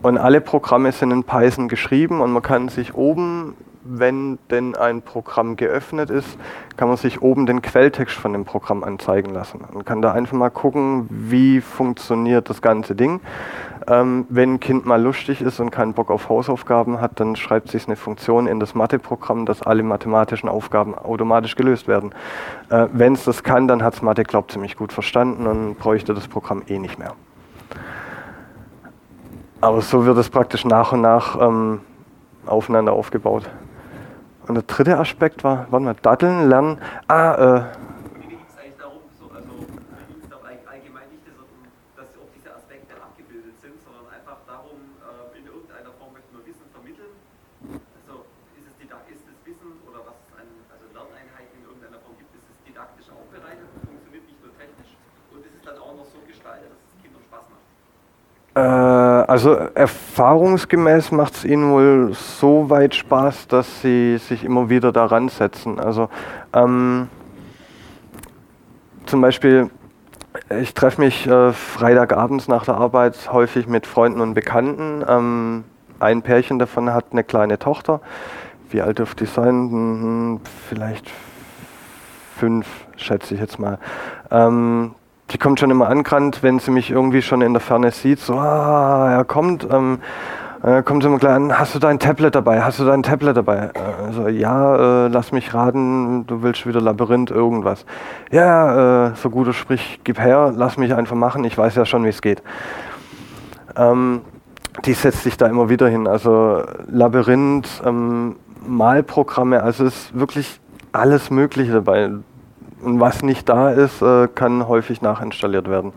Und 0.00 0.16
alle 0.16 0.40
Programme 0.40 0.92
sind 0.92 1.10
in 1.10 1.22
Python 1.22 1.68
geschrieben 1.68 2.22
und 2.22 2.32
man 2.32 2.42
kann 2.42 2.70
sich 2.70 2.94
oben 2.94 3.54
wenn 3.84 4.38
denn 4.50 4.74
ein 4.74 5.02
Programm 5.02 5.56
geöffnet 5.56 6.10
ist, 6.10 6.38
kann 6.76 6.88
man 6.88 6.96
sich 6.96 7.22
oben 7.22 7.46
den 7.46 7.62
Quelltext 7.62 8.16
von 8.16 8.32
dem 8.32 8.44
Programm 8.44 8.84
anzeigen 8.84 9.32
lassen. 9.32 9.64
Man 9.72 9.84
kann 9.84 10.02
da 10.02 10.12
einfach 10.12 10.36
mal 10.36 10.50
gucken, 10.50 11.06
wie 11.10 11.60
funktioniert 11.60 12.50
das 12.50 12.62
ganze 12.62 12.94
Ding. 12.94 13.20
Ähm, 13.86 14.26
wenn 14.28 14.54
ein 14.54 14.60
Kind 14.60 14.84
mal 14.84 15.00
lustig 15.00 15.40
ist 15.40 15.60
und 15.60 15.70
keinen 15.70 15.94
Bock 15.94 16.10
auf 16.10 16.28
Hausaufgaben 16.28 17.00
hat, 17.00 17.20
dann 17.20 17.36
schreibt 17.36 17.70
sich 17.70 17.86
eine 17.86 17.96
Funktion 17.96 18.46
in 18.46 18.60
das 18.60 18.74
Matheprogramm, 18.74 19.46
dass 19.46 19.62
alle 19.62 19.82
mathematischen 19.82 20.48
Aufgaben 20.48 20.94
automatisch 20.94 21.56
gelöst 21.56 21.88
werden. 21.88 22.12
Äh, 22.68 22.88
wenn 22.92 23.14
es 23.14 23.24
das 23.24 23.42
kann, 23.42 23.66
dann 23.66 23.82
hat 23.82 23.94
es 23.94 24.02
Mathe, 24.02 24.24
glaubt 24.24 24.52
ziemlich 24.52 24.76
gut 24.76 24.92
verstanden 24.92 25.46
und 25.46 25.78
bräuchte 25.78 26.12
das 26.12 26.28
Programm 26.28 26.62
eh 26.68 26.78
nicht 26.78 26.98
mehr. 26.98 27.14
Aber 29.60 29.80
so 29.80 30.04
wird 30.04 30.18
es 30.18 30.28
praktisch 30.28 30.64
nach 30.64 30.92
und 30.92 31.00
nach 31.00 31.40
ähm, 31.40 31.80
aufeinander 32.46 32.92
aufgebaut. 32.92 33.48
Und 34.48 34.54
der 34.54 34.64
dritte 34.64 34.98
Aspekt 34.98 35.44
war, 35.44 35.66
wann 35.70 35.84
wir 35.84 35.94
Datteln 35.94 36.48
lernen. 36.48 36.78
Ah, 37.06 37.36
äh, 37.36 37.78
Aspekte 42.58 42.96
abgebildet 43.00 43.54
sind, 43.60 43.76
sondern 43.84 44.08
einfach 44.12 44.40
darum, 44.48 44.76
äh, 45.04 45.38
in 45.38 45.46
irgendeiner 45.46 45.92
Form 46.00 46.12
möchten 46.16 46.32
wir 46.32 46.44
Wissen 46.48 46.66
vermitteln. 46.72 47.12
Also 48.02 48.24
ist 48.56 48.66
es, 48.66 48.76
ist 48.76 49.24
es 49.24 49.36
Wissen 49.46 49.72
oder 49.84 50.00
was 50.04 50.16
es 50.16 50.32
an 50.36 50.48
also 50.72 50.84
Lerneinheiten 50.96 51.54
in 51.60 51.64
irgendeiner 51.64 52.00
Form 52.04 52.16
gibt, 52.16 52.32
ist 52.34 52.48
es 52.48 52.56
didaktisch 52.64 53.08
aufbereitet, 53.08 53.68
funktioniert 53.84 54.24
nicht 54.26 54.40
nur 54.40 54.52
technisch 54.56 54.92
und 55.32 55.44
ist 55.44 55.56
es 55.60 55.62
dann 55.64 55.76
auch 55.80 55.94
noch 55.96 56.08
so 56.08 56.20
gestaltet, 56.24 56.72
dass 56.72 56.82
es 56.88 56.92
Kindern 57.00 57.24
Spaß 57.24 57.46
macht. 57.52 57.68
Äh, 58.58 59.17
also 59.28 59.52
erfahrungsgemäß 59.52 61.12
macht 61.12 61.34
es 61.34 61.44
ihnen 61.44 61.70
wohl 61.70 62.14
so 62.14 62.70
weit 62.70 62.94
Spaß, 62.94 63.46
dass 63.46 63.82
sie 63.82 64.16
sich 64.16 64.42
immer 64.42 64.70
wieder 64.70 64.90
daran 64.90 65.28
setzen. 65.28 65.78
Also 65.78 66.08
ähm, 66.54 67.08
zum 69.04 69.20
Beispiel, 69.20 69.70
ich 70.58 70.72
treffe 70.72 71.02
mich 71.02 71.26
äh, 71.26 71.52
Freitagabends 71.52 72.48
nach 72.48 72.64
der 72.64 72.76
Arbeit 72.76 73.30
häufig 73.30 73.68
mit 73.68 73.86
Freunden 73.86 74.22
und 74.22 74.32
Bekannten. 74.32 75.04
Ähm, 75.06 75.64
ein 76.00 76.22
Pärchen 76.22 76.58
davon 76.58 76.94
hat 76.94 77.06
eine 77.10 77.22
kleine 77.22 77.58
Tochter. 77.58 78.00
Wie 78.70 78.80
alt 78.80 78.98
dürfte 78.98 79.24
die 79.24 79.30
sein? 79.30 79.52
Hm, 79.52 80.40
vielleicht 80.70 81.10
fünf, 82.38 82.66
schätze 82.96 83.34
ich 83.34 83.40
jetzt 83.40 83.58
mal. 83.58 83.78
Ähm, 84.30 84.94
die 85.30 85.38
kommt 85.38 85.60
schon 85.60 85.70
immer 85.70 85.88
angerannt, 85.88 86.42
wenn 86.42 86.58
sie 86.58 86.70
mich 86.70 86.90
irgendwie 86.90 87.22
schon 87.22 87.42
in 87.42 87.52
der 87.52 87.60
Ferne 87.60 87.90
sieht, 87.90 88.20
so, 88.20 88.34
ah, 88.34 89.10
er 89.10 89.24
kommt, 89.24 89.66
ähm, 89.70 89.98
äh, 90.62 90.82
kommt 90.82 91.02
sie 91.02 91.08
immer 91.08 91.18
gleich 91.18 91.34
an, 91.34 91.58
hast 91.58 91.74
du 91.74 91.78
dein 91.78 91.98
Tablet 91.98 92.34
dabei, 92.34 92.62
hast 92.62 92.80
du 92.80 92.84
dein 92.84 93.02
Tablet 93.02 93.36
dabei? 93.36 93.70
Äh, 93.74 94.06
also, 94.06 94.28
ja, 94.28 95.06
äh, 95.06 95.08
lass 95.08 95.32
mich 95.32 95.52
raten, 95.52 96.26
du 96.26 96.42
willst 96.42 96.66
wieder 96.66 96.80
Labyrinth, 96.80 97.30
irgendwas. 97.30 97.84
Ja, 98.30 99.08
äh, 99.08 99.14
so 99.16 99.28
guter 99.28 99.52
Sprich, 99.52 100.00
gib 100.02 100.18
her, 100.18 100.52
lass 100.56 100.78
mich 100.78 100.94
einfach 100.94 101.16
machen, 101.16 101.44
ich 101.44 101.56
weiß 101.56 101.74
ja 101.74 101.84
schon, 101.84 102.04
wie 102.04 102.08
es 102.08 102.22
geht. 102.22 102.42
Ähm, 103.76 104.22
die 104.84 104.94
setzt 104.94 105.24
sich 105.24 105.36
da 105.36 105.46
immer 105.46 105.68
wieder 105.68 105.88
hin, 105.88 106.06
also 106.06 106.62
Labyrinth, 106.90 107.82
ähm, 107.84 108.36
Malprogramme, 108.66 109.62
also 109.62 109.84
es 109.84 109.94
ist 109.94 110.18
wirklich 110.18 110.60
alles 110.92 111.30
Mögliche 111.30 111.72
dabei. 111.72 112.10
Und 112.80 113.00
was 113.00 113.22
nicht 113.22 113.48
da 113.48 113.70
ist, 113.70 114.02
äh, 114.02 114.28
kann 114.28 114.68
häufig 114.68 115.02
nachinstalliert 115.02 115.68
werden. 115.68 115.92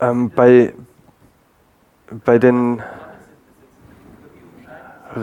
Ähm, 0.00 0.30
bei, 0.30 0.74
bei 2.24 2.38
den 2.38 2.80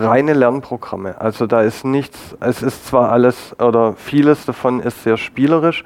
reine 0.02 0.34
Lernprogramme. 0.34 1.20
Also 1.20 1.48
da 1.48 1.62
ist 1.62 1.86
nichts, 1.86 2.36
es 2.40 2.62
ist 2.62 2.88
zwar 2.88 3.12
alles 3.12 3.56
oder 3.60 3.94
vieles 3.94 4.46
davon 4.46 4.80
ist 4.80 5.04
sehr 5.04 5.18
spielerisch, 5.18 5.84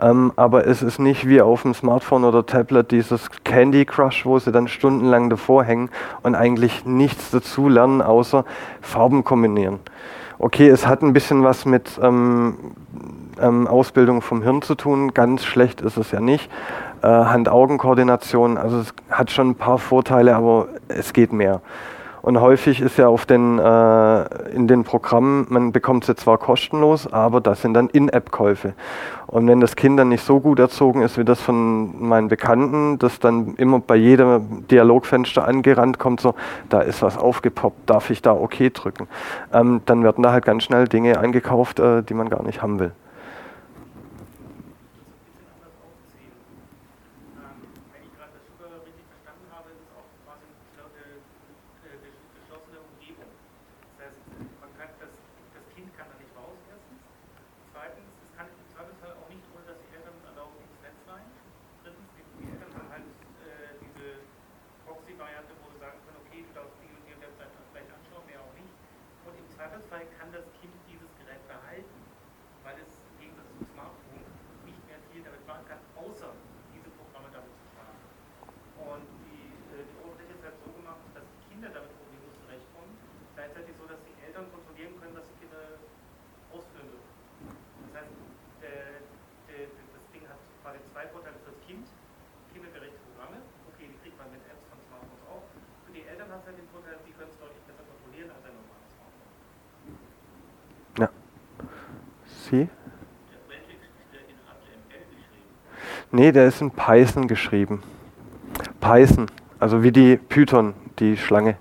ähm, 0.00 0.32
aber 0.36 0.66
es 0.66 0.82
ist 0.82 0.98
nicht 0.98 1.28
wie 1.28 1.40
auf 1.40 1.62
dem 1.62 1.74
Smartphone 1.74 2.24
oder 2.24 2.44
Tablet 2.44 2.90
dieses 2.90 3.30
Candy 3.44 3.84
Crush, 3.84 4.26
wo 4.26 4.38
sie 4.38 4.52
dann 4.52 4.68
stundenlang 4.68 5.30
davor 5.30 5.64
hängen 5.64 5.90
und 6.22 6.34
eigentlich 6.34 6.84
nichts 6.84 7.30
dazu 7.30 7.68
lernen, 7.68 8.02
außer 8.02 8.44
Farben 8.80 9.24
kombinieren. 9.24 9.80
Okay, 10.38 10.68
es 10.68 10.86
hat 10.86 11.02
ein 11.02 11.12
bisschen 11.12 11.44
was 11.44 11.64
mit 11.64 11.98
ähm, 12.02 12.56
ähm, 13.40 13.66
Ausbildung 13.66 14.20
vom 14.20 14.42
Hirn 14.42 14.62
zu 14.62 14.74
tun, 14.74 15.14
ganz 15.14 15.44
schlecht 15.44 15.80
ist 15.80 15.96
es 15.96 16.10
ja 16.10 16.20
nicht. 16.20 16.50
Äh, 17.02 17.06
Hand-Augen-Koordination, 17.06 18.58
also 18.58 18.80
es 18.80 18.94
hat 19.10 19.30
schon 19.30 19.50
ein 19.50 19.54
paar 19.54 19.78
Vorteile, 19.78 20.34
aber 20.34 20.68
es 20.88 21.12
geht 21.12 21.32
mehr. 21.32 21.60
Und 22.24 22.40
häufig 22.40 22.80
ist 22.80 22.96
ja 22.96 23.06
auf 23.06 23.26
den, 23.26 23.58
äh, 23.58 24.48
in 24.48 24.66
den 24.66 24.84
Programmen, 24.84 25.44
man 25.50 25.72
bekommt 25.72 26.06
sie 26.06 26.16
zwar 26.16 26.38
kostenlos, 26.38 27.06
aber 27.12 27.42
das 27.42 27.60
sind 27.60 27.74
dann 27.74 27.90
In-App-Käufe. 27.90 28.72
Und 29.26 29.46
wenn 29.46 29.60
das 29.60 29.76
Kind 29.76 29.98
dann 29.98 30.08
nicht 30.08 30.24
so 30.24 30.40
gut 30.40 30.58
erzogen 30.58 31.02
ist 31.02 31.18
wie 31.18 31.26
das 31.26 31.42
von 31.42 32.02
meinen 32.02 32.28
Bekannten, 32.28 32.98
das 32.98 33.20
dann 33.20 33.56
immer 33.56 33.78
bei 33.80 33.96
jedem 33.96 34.66
Dialogfenster 34.68 35.46
angerannt 35.46 35.98
kommt, 35.98 36.22
so, 36.22 36.34
da 36.70 36.80
ist 36.80 37.02
was 37.02 37.18
aufgepoppt, 37.18 37.90
darf 37.90 38.08
ich 38.08 38.22
da 38.22 38.32
OK 38.32 38.72
drücken? 38.72 39.06
Ähm, 39.52 39.82
dann 39.84 40.02
werden 40.02 40.22
da 40.22 40.32
halt 40.32 40.46
ganz 40.46 40.62
schnell 40.62 40.88
Dinge 40.88 41.20
eingekauft, 41.20 41.78
äh, 41.78 42.02
die 42.02 42.14
man 42.14 42.30
gar 42.30 42.42
nicht 42.42 42.62
haben 42.62 42.78
will. 42.78 42.92
Nee, 106.24 106.32
der 106.32 106.46
ist 106.46 106.62
in 106.62 106.70
Python 106.70 107.28
geschrieben. 107.28 107.82
Python, 108.80 109.26
also 109.60 109.82
wie 109.82 109.92
die 109.92 110.16
Python, 110.16 110.72
die 110.98 111.18
Schlange. 111.18 111.58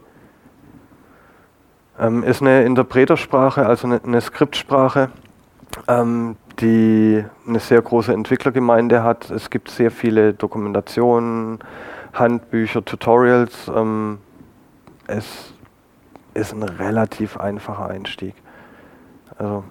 Ähm, 1.99 2.23
ist 2.23 2.41
eine 2.41 2.63
Interpretersprache, 2.63 3.65
also 3.65 3.88
eine, 3.88 4.02
eine 4.02 4.21
Skriptsprache, 4.21 5.10
ähm, 5.89 6.38
die 6.62 7.26
eine 7.45 7.60
sehr 7.60 7.82
große 7.82 8.13
Entwicklergemeinde 8.13 9.04
hat. 9.04 9.30
Es 9.32 9.49
gibt 9.49 9.69
sehr 9.69 9.91
viele 9.91 10.34
Dokumentationen, 10.34 11.60
Handbücher, 12.13 12.86
Tutorials. 12.86 13.67
Ähm, 13.67 14.19
es 15.08 15.54
ist 16.36 16.54
ein 16.54 16.63
relativ 16.63 17.36
einfacher 17.36 17.89
Einstieg. 17.89 18.34
Also 19.38 19.65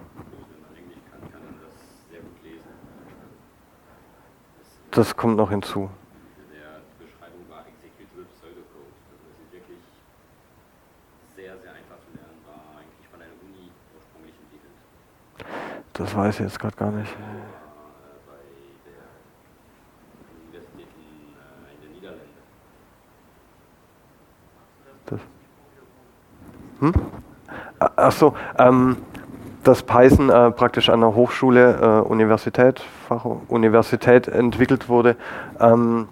das 4.95 5.15
kommt 5.15 5.37
noch 5.37 5.49
hinzu. 5.49 5.89
In 6.37 6.59
der 6.59 6.81
Beschreibung 6.99 7.49
war 7.49 7.65
Executable 7.65 8.25
Pseudocode. 8.37 8.93
Also 9.09 9.25
es 9.31 9.39
ist 9.41 9.51
wirklich 9.51 9.79
sehr, 11.35 11.57
sehr 11.57 11.71
einfach 11.71 11.97
zu 12.05 12.13
lernen, 12.13 12.37
war 12.45 12.77
eigentlich 12.77 13.07
von 13.09 13.21
einer 13.21 13.33
Uni 13.41 13.71
ursprünglich 13.95 14.35
entwickelt. 14.37 14.75
Das 15.93 16.15
weiß 16.15 16.35
ich 16.35 16.41
jetzt 16.41 16.59
gerade 16.59 16.75
gar 16.75 16.91
nicht. 16.91 17.15
Das. 25.05 25.19
Hm? 26.79 26.93
Ach 27.79 28.11
so, 28.11 28.35
ähm, 28.57 28.97
dass 29.63 29.83
Python 29.83 30.29
äh, 30.29 30.51
praktisch 30.51 30.89
an 30.89 31.01
der 31.01 31.15
Hochschule, 31.15 32.03
äh, 32.05 32.07
Universität, 32.07 32.81
Fach 33.07 33.25
Universität 33.47 34.27
entwickelt 34.27 34.89
wurde, 34.89 35.15
ähm, 35.59 36.07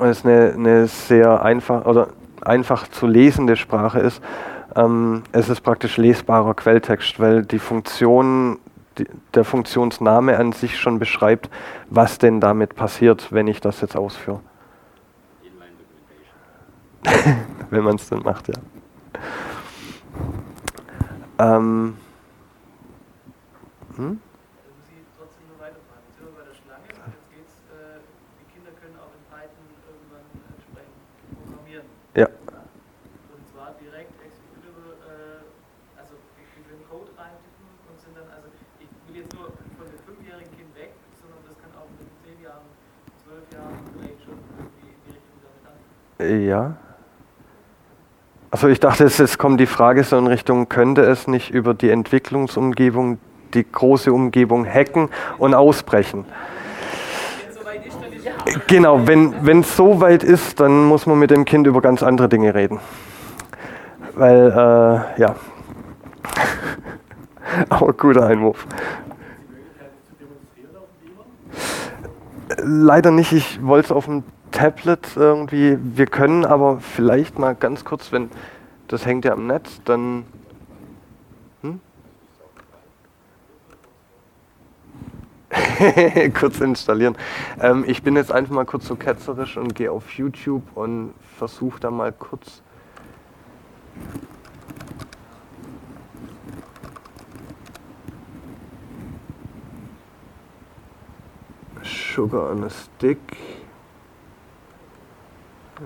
ist 0.00 0.24
eine, 0.24 0.52
eine 0.54 0.86
sehr 0.86 1.42
einfach 1.42 1.86
oder 1.86 2.08
einfach 2.42 2.88
zu 2.88 3.06
lesende 3.06 3.56
Sprache 3.56 4.00
ist. 4.00 4.22
Ähm, 4.76 5.22
es 5.32 5.48
ist 5.48 5.60
praktisch 5.60 5.96
lesbarer 5.96 6.54
Quelltext, 6.54 7.20
weil 7.20 7.42
die 7.42 7.58
Funktion, 7.58 8.58
die, 8.98 9.06
der 9.34 9.44
Funktionsname 9.44 10.36
an 10.38 10.52
sich 10.52 10.78
schon 10.78 10.98
beschreibt, 10.98 11.50
was 11.88 12.18
denn 12.18 12.40
damit 12.40 12.74
passiert, 12.74 13.32
wenn 13.32 13.46
ich 13.46 13.60
das 13.60 13.80
jetzt 13.80 13.96
ausführe. 13.96 14.40
Wenn 17.70 17.82
man 17.82 17.96
es 17.96 18.08
dann 18.08 18.22
macht, 18.22 18.48
ja. 18.48 18.54
Ähm, 21.38 21.96
hm? 24.02 24.20
Also 24.62 24.82
äh, 27.72 28.02
programmieren. 31.38 31.86
Ja. 32.14 32.26
Und 32.26 33.42
zwar 33.52 33.74
direkt 33.78 34.12
executable, 34.18 34.98
äh, 35.06 36.00
also 36.00 36.14
die 36.34 36.62
können 36.66 36.82
Code 36.90 37.10
reintippen 37.16 37.66
und 37.86 37.96
sind 38.02 38.14
dann, 38.18 38.28
also 38.34 38.50
ich 38.82 38.90
will 39.06 39.22
jetzt 39.22 39.34
nur 39.34 39.54
von 39.78 39.86
dem 39.86 40.02
fünfjährigen 40.02 40.50
Kind 40.50 40.74
weg, 40.74 40.92
sondern 41.22 41.40
das 41.46 41.56
kann 41.62 41.72
auch 41.78 41.88
mit 41.94 42.10
zehn 42.26 42.42
Jahren, 42.42 42.66
zwölf 43.22 43.46
Jahren 43.54 43.78
vielleicht 43.94 44.20
schon 44.26 44.38
irgendwie 44.58 44.90
in 44.90 44.98
die 45.06 45.12
Richtung 45.14 45.38
damit 45.46 45.62
anfangen. 45.62 46.42
Ja. 46.50 46.76
Also 48.50 48.68
ich 48.68 48.80
dachte, 48.80 49.04
es 49.04 49.38
kommt 49.38 49.60
die 49.60 49.66
Frage 49.66 50.04
so 50.04 50.18
in 50.18 50.26
Richtung, 50.26 50.68
könnte 50.68 51.02
es 51.02 51.26
nicht 51.26 51.50
über 51.50 51.72
die 51.72 51.88
Entwicklungsumgebung 51.88 53.18
die 53.54 53.70
große 53.70 54.12
Umgebung 54.12 54.66
hacken 54.66 55.08
und 55.38 55.54
ausbrechen? 55.54 56.24
Genau, 58.66 59.06
wenn 59.06 59.60
es 59.60 59.76
so 59.76 60.00
weit 60.00 60.24
ist, 60.24 60.58
dann 60.60 60.84
muss 60.84 61.06
man 61.06 61.18
mit 61.18 61.30
dem 61.30 61.44
Kind 61.44 61.66
über 61.66 61.80
ganz 61.80 62.02
andere 62.02 62.28
Dinge 62.28 62.54
reden. 62.54 62.80
Weil, 64.14 64.50
äh, 64.50 65.20
ja. 65.20 65.36
Aber 67.68 67.92
guter 67.92 68.26
Einwurf. 68.26 68.66
Leider 72.58 73.10
nicht, 73.10 73.32
ich 73.32 73.64
wollte 73.64 73.86
es 73.86 73.92
auf 73.92 74.04
dem 74.06 74.24
Tablet 74.50 75.08
irgendwie, 75.16 75.78
wir 75.80 76.06
können 76.06 76.44
aber 76.44 76.78
vielleicht 76.78 77.38
mal 77.38 77.54
ganz 77.54 77.84
kurz, 77.84 78.12
wenn 78.12 78.30
das 78.88 79.06
hängt 79.06 79.24
ja 79.24 79.32
am 79.32 79.46
Netz, 79.46 79.80
dann. 79.84 80.24
kurz 86.38 86.60
installieren. 86.60 87.16
Ähm, 87.60 87.84
ich 87.86 88.02
bin 88.02 88.16
jetzt 88.16 88.32
einfach 88.32 88.54
mal 88.54 88.64
kurz 88.64 88.86
so 88.86 88.96
ketzerisch 88.96 89.56
und 89.56 89.74
gehe 89.74 89.90
auf 89.90 90.10
YouTube 90.12 90.62
und 90.76 91.14
versuche 91.36 91.80
da 91.80 91.90
mal 91.90 92.12
kurz. 92.12 92.62
Sugar 101.82 102.50
on 102.50 102.64
a 102.64 102.70
Stick. 102.70 103.18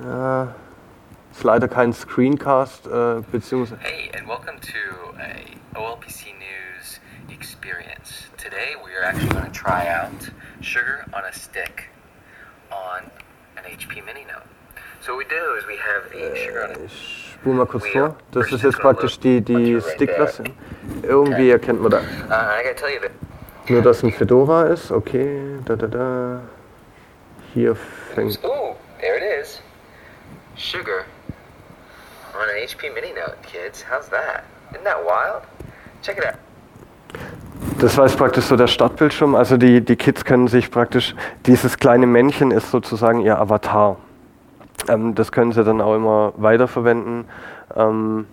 Ja, 0.04 0.54
ist 1.30 1.44
leider 1.44 1.68
kein 1.68 1.92
Screencast, 1.92 2.86
äh, 2.86 3.22
beziehungsweise. 3.30 3.80
Hey, 3.80 4.10
and 4.18 4.28
welcome 4.28 4.58
to 4.60 4.78
a 5.18 5.78
OLPC 5.78 6.32
News. 6.38 6.45
Today 8.96 9.02
we 9.02 9.04
are 9.04 9.10
actually 9.10 9.28
going 9.28 9.44
to 9.44 9.58
try 9.58 9.88
out 9.88 10.30
sugar 10.60 11.04
on 11.12 11.24
a 11.24 11.32
stick 11.32 11.84
on 12.72 13.02
an 13.56 13.64
HP 13.64 14.04
Mini 14.06 14.24
Note. 14.24 14.42
So 15.02 15.14
what 15.14 15.26
we 15.26 15.34
do 15.36 15.54
is 15.58 15.66
we 15.66 15.76
have 15.76 16.10
the 16.10 16.34
sugar 16.36 16.64
on 16.64 16.70
a 16.70 16.84
Ich 16.84 17.34
spule 17.34 17.54
mal 17.54 17.66
kurz 17.66 17.86
vor. 17.88 18.16
Das 18.32 18.50
ist 18.52 18.62
jetzt 18.62 18.78
praktisch 18.78 19.18
die, 19.20 19.40
die 19.40 19.80
Stick-Version. 19.80 20.52
Irgendwie 21.02 21.50
erkennt 21.50 21.82
man 21.82 21.90
da. 21.90 21.98
Uh, 21.98 22.00
I 22.00 22.62
gotta 22.62 22.74
tell 22.74 22.90
you 22.90 23.00
that 23.00 23.10
Nur, 23.68 23.82
dass 23.82 24.02
ein 24.02 24.12
Fedora 24.12 24.64
ist. 24.66 24.90
Okay, 24.90 25.58
da, 25.64 25.76
da, 25.76 25.86
da. 25.86 26.40
Hier 27.52 27.76
fängt. 28.14 28.42
Ooh, 28.44 28.76
there 29.00 29.16
it 29.16 29.40
is. 29.40 29.60
Sugar 30.56 31.04
on 32.34 32.48
an 32.48 32.66
HP 32.66 32.94
Mini 32.94 33.12
Note, 33.12 33.36
kids. 33.42 33.82
How's 33.82 34.08
that? 34.08 34.44
Isn't 34.70 34.84
that 34.84 35.04
wild? 35.04 35.42
Check 36.02 36.18
it 36.18 36.24
out. 36.24 36.45
Das 37.78 37.98
war 37.98 38.06
jetzt 38.06 38.16
praktisch 38.16 38.46
so 38.46 38.56
der 38.56 38.68
Startbildschirm. 38.68 39.34
Also 39.34 39.58
die, 39.58 39.82
die 39.82 39.96
Kids 39.96 40.24
können 40.24 40.48
sich 40.48 40.70
praktisch, 40.70 41.14
dieses 41.44 41.76
kleine 41.76 42.06
Männchen 42.06 42.50
ist 42.50 42.70
sozusagen 42.70 43.20
ihr 43.20 43.38
Avatar. 43.38 43.96
Ähm, 44.88 45.14
das 45.14 45.30
können 45.30 45.52
sie 45.52 45.62
dann 45.62 45.82
auch 45.82 45.94
immer 45.94 46.32
weiterverwenden. 46.38 47.26
Ähm, 47.74 48.26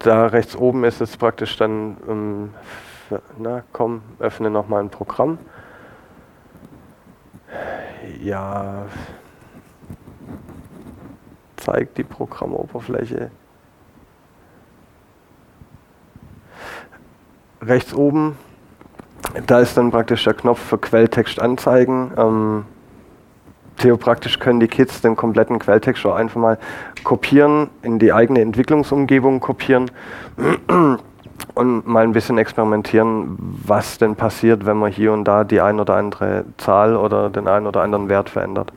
da 0.00 0.26
rechts 0.26 0.56
oben 0.56 0.82
ist 0.82 1.00
es 1.00 1.16
praktisch 1.16 1.56
dann, 1.56 1.96
ähm, 2.08 2.50
na 3.38 3.62
komm, 3.72 4.02
öffne 4.18 4.50
nochmal 4.50 4.82
ein 4.82 4.90
Programm. 4.90 5.38
Ja, 8.20 8.86
zeigt 11.58 11.96
die 11.96 12.04
Programmoberfläche. 12.04 13.30
Rechts 17.62 17.94
oben, 17.94 18.36
da 19.46 19.60
ist 19.60 19.76
dann 19.76 19.90
praktisch 19.90 20.24
der 20.24 20.34
Knopf 20.34 20.60
für 20.60 20.78
Quelltext 20.78 21.40
anzeigen. 21.40 22.12
Ähm, 22.16 22.64
theopraktisch 23.78 24.38
können 24.38 24.60
die 24.60 24.68
Kids 24.68 25.00
den 25.00 25.16
kompletten 25.16 25.58
Quelltext 25.58 26.04
auch 26.04 26.14
einfach 26.14 26.40
mal 26.40 26.58
kopieren, 27.04 27.70
in 27.82 27.98
die 27.98 28.12
eigene 28.12 28.40
Entwicklungsumgebung 28.40 29.40
kopieren 29.40 29.90
und 31.54 31.86
mal 31.86 32.04
ein 32.04 32.12
bisschen 32.12 32.38
experimentieren, 32.38 33.36
was 33.38 33.98
denn 33.98 34.16
passiert, 34.16 34.66
wenn 34.66 34.76
man 34.76 34.92
hier 34.92 35.12
und 35.12 35.24
da 35.24 35.44
die 35.44 35.60
ein 35.60 35.80
oder 35.80 35.94
andere 35.94 36.44
Zahl 36.58 36.96
oder 36.96 37.30
den 37.30 37.48
einen 37.48 37.66
oder 37.66 37.82
anderen 37.82 38.08
Wert 38.08 38.28
verändert. 38.28 38.72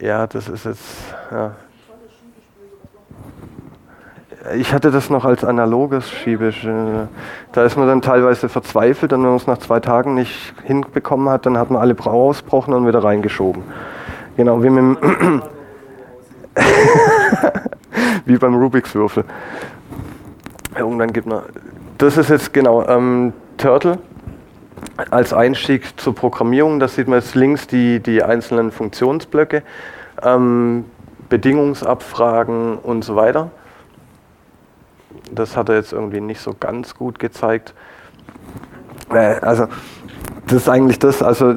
Ja, 0.00 0.26
das 0.26 0.48
ist 0.48 0.64
jetzt. 0.64 1.14
Ja. 1.30 1.56
Ich 4.56 4.72
hatte 4.72 4.90
das 4.90 5.10
noch 5.10 5.24
als 5.24 5.44
analoges 5.44 6.10
Schiebisch. 6.10 6.64
äh, 6.64 7.06
Da 7.52 7.64
ist 7.64 7.76
man 7.76 7.86
dann 7.88 8.02
teilweise 8.02 8.48
verzweifelt 8.48 9.12
und 9.12 9.22
wenn 9.22 9.28
man 9.28 9.36
es 9.36 9.46
nach 9.46 9.58
zwei 9.58 9.80
Tagen 9.80 10.14
nicht 10.14 10.54
hinbekommen 10.64 11.28
hat, 11.28 11.46
dann 11.46 11.58
hat 11.58 11.70
man 11.70 11.80
alle 11.80 11.94
Bra- 11.94 12.10
rausgebrochen 12.10 12.72
und 12.74 12.86
wieder 12.86 13.02
reingeschoben. 13.02 13.62
Genau, 14.36 14.62
wie, 14.62 14.70
mit 14.70 14.78
dem 15.02 15.42
wie 18.24 18.36
beim 18.36 18.54
Rubiks 18.54 18.94
Würfel. 18.94 19.24
Irgendwann 20.76 21.12
gibt 21.12 21.26
man. 21.26 21.42
Das 21.98 22.16
ist 22.16 22.30
jetzt 22.30 22.52
genau 22.52 22.86
ähm, 22.86 23.32
Turtle 23.56 23.98
als 25.10 25.32
Einstieg 25.32 25.98
zur 25.98 26.14
Programmierung. 26.14 26.78
Da 26.78 26.86
sieht 26.88 27.08
man 27.08 27.18
jetzt 27.18 27.34
links 27.34 27.66
die, 27.66 28.00
die 28.00 28.22
einzelnen 28.22 28.70
Funktionsblöcke, 28.70 29.62
ähm, 30.22 30.84
Bedingungsabfragen 31.28 32.78
und 32.78 33.04
so 33.04 33.16
weiter. 33.16 33.50
Das 35.32 35.56
hat 35.56 35.68
er 35.68 35.76
jetzt 35.76 35.92
irgendwie 35.92 36.20
nicht 36.20 36.40
so 36.40 36.54
ganz 36.58 36.94
gut 36.94 37.18
gezeigt. 37.18 37.74
Äh, 39.10 39.36
Also, 39.40 39.66
das 40.46 40.62
ist 40.62 40.68
eigentlich 40.68 40.98
das. 40.98 41.22
Also, 41.22 41.56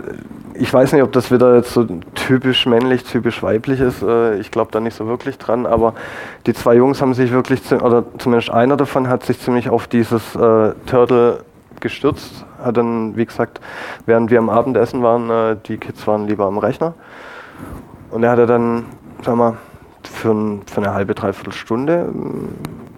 ich 0.54 0.72
weiß 0.74 0.92
nicht, 0.94 1.02
ob 1.02 1.12
das 1.14 1.32
wieder 1.32 1.56
jetzt 1.56 1.74
so 1.74 1.86
typisch 2.14 2.66
männlich, 2.66 3.04
typisch 3.04 3.42
weiblich 3.42 3.80
ist. 3.80 4.02
Äh, 4.04 4.38
Ich 4.40 4.52
glaube 4.52 4.72
da 4.72 4.80
nicht 4.80 4.96
so 4.96 5.08
wirklich 5.08 5.38
dran. 5.38 5.66
Aber 5.66 5.94
die 6.46 6.54
zwei 6.54 6.76
Jungs 6.76 7.02
haben 7.02 7.14
sich 7.14 7.32
wirklich, 7.32 7.72
oder 7.72 8.04
zumindest 8.18 8.52
einer 8.52 8.78
davon 8.78 9.08
hat 9.08 9.26
sich 9.26 9.40
ziemlich 9.40 9.70
auf 9.70 9.88
dieses 9.88 10.36
äh, 10.36 10.74
Turtle 10.86 11.44
gestürzt. 11.80 12.46
Hat 12.64 12.78
dann, 12.78 13.16
wie 13.16 13.26
gesagt, 13.26 13.60
während 14.06 14.30
wir 14.30 14.40
am 14.40 14.50
Abendessen 14.50 15.02
waren, 15.02 15.30
äh, 15.30 15.58
die 15.68 15.78
Kids 15.78 16.06
waren 16.06 16.28
lieber 16.28 16.46
am 16.46 16.58
Rechner. 16.58 16.94
Und 18.12 18.24
er 18.24 18.32
hatte 18.32 18.46
dann, 18.46 18.86
sag 19.24 19.36
mal, 19.36 19.58
für, 20.04 20.32
ein, 20.32 20.62
für 20.66 20.82
eine 20.82 20.94
halbe, 20.94 21.16
dreiviertel 21.16 21.54
Stunde, 21.54 22.10
ähm, 22.14 22.50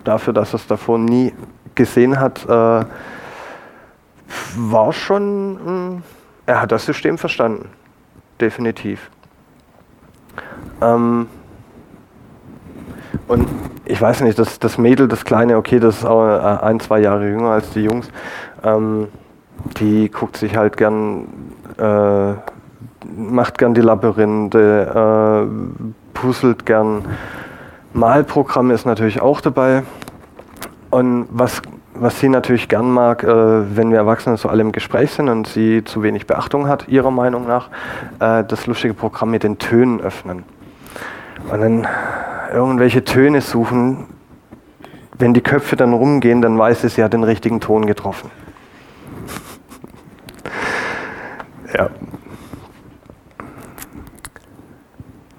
dafür, 0.03 0.33
dass 0.33 0.53
er 0.53 0.55
es 0.55 0.67
davor 0.67 0.97
nie 0.97 1.33
gesehen 1.75 2.19
hat, 2.19 2.45
äh, 2.45 2.85
war 4.55 4.93
schon, 4.93 5.59
ähm, 5.67 6.03
er 6.45 6.61
hat 6.61 6.71
das 6.71 6.85
System 6.85 7.17
verstanden. 7.17 7.69
Definitiv. 8.39 9.09
Ähm, 10.81 11.27
Und 13.27 13.47
ich 13.85 14.01
weiß 14.01 14.21
nicht, 14.21 14.37
das, 14.37 14.59
das 14.59 14.77
Mädel, 14.77 15.07
das 15.07 15.23
Kleine, 15.23 15.57
okay, 15.57 15.79
das 15.79 15.99
ist 15.99 16.05
auch 16.05 16.25
äh, 16.25 16.65
ein, 16.65 16.79
zwei 16.79 16.99
Jahre 16.99 17.27
jünger 17.29 17.51
als 17.51 17.69
die 17.69 17.83
Jungs, 17.83 18.09
ähm, 18.63 19.07
die 19.77 20.09
guckt 20.09 20.35
sich 20.37 20.57
halt 20.57 20.77
gern, 20.77 21.27
äh, 21.77 22.33
macht 23.15 23.57
gern 23.57 23.73
die 23.73 23.81
Labyrinthe, 23.81 25.45
äh, 25.45 25.47
puzzelt 26.13 26.65
gern. 26.65 27.05
Malprogramm 27.93 28.71
ist 28.71 28.85
natürlich 28.85 29.21
auch 29.21 29.39
dabei. 29.39 29.83
Und 30.89 31.27
was, 31.29 31.61
was 31.93 32.19
sie 32.19 32.29
natürlich 32.29 32.67
gern 32.67 32.91
mag, 32.91 33.23
äh, 33.23 33.27
wenn 33.75 33.91
wir 33.91 33.97
Erwachsene 33.97 34.37
so 34.37 34.49
alle 34.49 34.61
im 34.61 34.71
Gespräch 34.71 35.11
sind 35.11 35.29
und 35.29 35.47
sie 35.47 35.83
zu 35.83 36.01
wenig 36.03 36.27
Beachtung 36.27 36.67
hat, 36.67 36.87
ihrer 36.87 37.11
Meinung 37.11 37.47
nach, 37.47 37.69
äh, 38.19 38.43
das 38.43 38.65
lustige 38.67 38.93
Programm 38.93 39.31
mit 39.31 39.43
den 39.43 39.59
Tönen 39.59 40.01
öffnen. 40.01 40.43
Und 41.51 41.61
dann 41.61 41.87
irgendwelche 42.53 43.03
Töne 43.03 43.41
suchen. 43.41 44.07
Wenn 45.17 45.33
die 45.33 45.41
Köpfe 45.41 45.75
dann 45.75 45.93
rumgehen, 45.93 46.41
dann 46.41 46.57
weiß 46.57 46.81
sie, 46.81 46.89
sie 46.89 47.03
hat 47.03 47.13
den 47.13 47.23
richtigen 47.23 47.59
Ton 47.59 47.85
getroffen. 47.85 48.31
ja. 51.77 51.89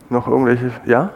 Noch 0.09 0.29
irgendwelche? 0.29 0.71
Ja? 0.87 1.11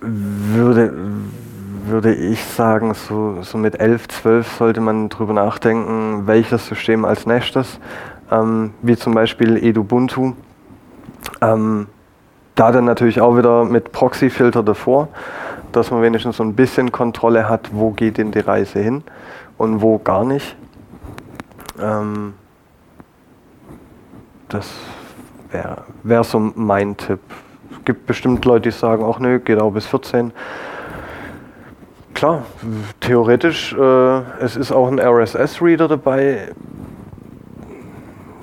Würde, 0.00 0.92
würde 1.86 2.14
ich 2.14 2.44
sagen, 2.44 2.94
so, 2.94 3.42
so 3.42 3.58
mit 3.58 3.80
11, 3.80 4.08
12 4.08 4.52
sollte 4.56 4.80
man 4.80 5.08
drüber 5.08 5.32
nachdenken, 5.32 6.26
welches 6.26 6.66
System 6.66 7.04
als 7.04 7.26
nächstes, 7.26 7.78
ähm, 8.30 8.72
wie 8.82 8.96
zum 8.96 9.14
Beispiel 9.14 9.56
Edubuntu. 9.56 10.32
Ähm, 11.40 11.86
da 12.54 12.72
dann 12.72 12.84
natürlich 12.84 13.20
auch 13.20 13.36
wieder 13.36 13.64
mit 13.64 13.92
Proxy-Filter 13.92 14.62
davor, 14.62 15.08
dass 15.72 15.90
man 15.90 16.02
wenigstens 16.02 16.36
so 16.36 16.42
ein 16.42 16.54
bisschen 16.54 16.92
Kontrolle 16.92 17.48
hat, 17.48 17.70
wo 17.72 17.90
geht 17.90 18.18
denn 18.18 18.32
die 18.32 18.40
Reise 18.40 18.80
hin 18.80 19.02
und 19.56 19.80
wo 19.80 19.98
gar 19.98 20.24
nicht. 20.24 20.56
Ähm, 21.80 22.34
das 24.48 24.68
wäre 25.50 25.84
wär 26.02 26.24
so 26.24 26.52
mein 26.54 26.96
Tipp. 26.96 27.20
Gibt 27.90 28.06
bestimmt 28.06 28.44
Leute, 28.44 28.68
die 28.68 28.70
sagen, 28.70 29.04
ach 29.04 29.18
nö, 29.18 29.40
geht 29.40 29.60
auch 29.60 29.72
bis 29.72 29.84
14. 29.84 30.30
Klar, 32.14 32.44
theoretisch, 33.00 33.72
äh, 33.72 34.20
es 34.38 34.54
ist 34.54 34.70
auch 34.70 34.86
ein 34.86 35.00
RSS-Reader 35.00 35.88
dabei. 35.88 36.52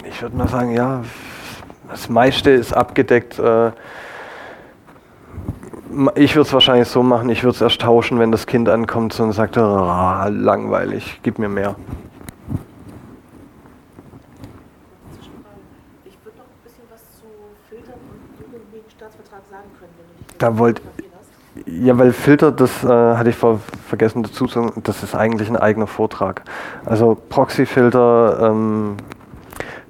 Ich 0.03 0.21
würde 0.21 0.35
mal 0.35 0.49
sagen, 0.49 0.71
ja, 0.71 1.01
das 1.89 2.09
meiste 2.09 2.51
ist 2.51 2.73
abgedeckt. 2.73 3.39
Äh, 3.39 3.71
ich 6.15 6.35
würde 6.35 6.47
es 6.47 6.51
wahrscheinlich 6.51 6.89
so 6.89 7.01
machen, 7.01 7.29
ich 7.29 7.45
würde 7.45 7.55
es 7.55 7.61
erst 7.61 7.79
tauschen, 7.79 8.19
wenn 8.19 8.33
das 8.33 8.47
Kind 8.47 8.67
ankommt 8.67 9.17
und 9.17 9.31
sagt, 9.31 9.57
ah, 9.57 10.27
langweilig, 10.27 11.21
gib 11.23 11.39
mir 11.39 11.47
mehr. 11.47 11.77
Ich 16.03 16.17
würde 16.25 16.37
noch 16.37 16.43
ein 16.43 16.63
bisschen 16.65 16.83
was 16.91 17.01
zu 17.17 17.25
Filtern 17.69 17.95
und 18.11 18.45
Jugendmedienstaatsvertrag 18.45 19.41
sagen 19.49 19.69
können, 19.79 19.93
wenn 19.97 20.07
du 20.07 20.23
dich 20.23 20.26
Da 20.37 20.57
wollt- 20.57 20.79
interessiert 20.79 21.13
hast. 21.13 21.67
Ja, 21.67 21.97
weil 21.97 22.13
Filter, 22.13 22.51
das 22.51 22.83
äh, 22.83 22.87
hatte 22.87 23.29
ich 23.29 23.35
vor, 23.35 23.59
vergessen 23.87 24.23
dazu 24.23 24.45
zu 24.45 24.53
sagen, 24.53 24.81
das 24.83 25.03
ist 25.03 25.15
eigentlich 25.15 25.49
ein 25.49 25.57
eigener 25.57 25.87
Vortrag. 25.87 26.43
Also 26.85 27.17
Proxy-Filter, 27.29 28.49
ähm, 28.51 28.97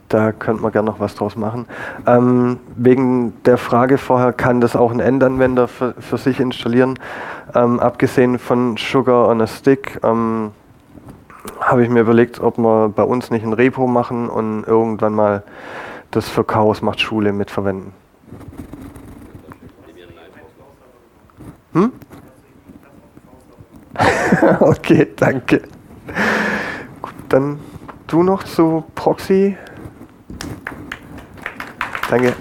da 0.10 0.32
könnte 0.32 0.64
man 0.64 0.72
gerne 0.72 0.90
noch 0.90 1.00
was 1.02 1.16
draus 1.16 1.36
machen. 1.36 1.66
Ähm, 2.06 2.60
wegen 2.76 3.34
der 3.44 3.58
Frage 3.58 3.98
vorher, 3.98 4.32
kann 4.32 4.62
das 4.62 4.76
auch 4.76 4.92
ein 4.92 5.02
Endanwender 5.02 5.68
für, 5.68 5.94
für 6.00 6.18
sich 6.18 6.40
installieren? 6.40 6.98
Ähm, 7.54 7.80
abgesehen 7.80 8.40
von 8.40 8.78
Sugar 8.78 9.28
on 9.28 9.42
a 9.42 9.48
Stick, 9.48 10.00
ähm, 10.04 10.52
habe 11.60 11.84
ich 11.84 11.90
mir 11.90 12.02
überlegt, 12.02 12.40
ob 12.40 12.58
wir 12.58 12.90
bei 12.90 13.04
uns 13.04 13.32
nicht 13.32 13.46
ein 13.46 13.54
Repo 13.54 13.88
machen 13.88 14.30
und 14.30 14.64
irgendwann 14.66 15.14
mal 15.14 15.44
das 16.12 16.30
für 16.30 16.44
Chaos 16.44 16.82
macht 16.82 17.02
Schule 17.02 17.34
mitverwenden. 17.34 17.92
Hm? 21.78 21.92
okay, 24.62 25.08
danke. 25.16 25.62
Gut, 27.02 27.14
dann 27.30 27.60
du 28.08 28.24
noch 28.24 28.44
zu 28.44 28.84
Proxy. 28.96 29.56
Danke. 32.10 32.34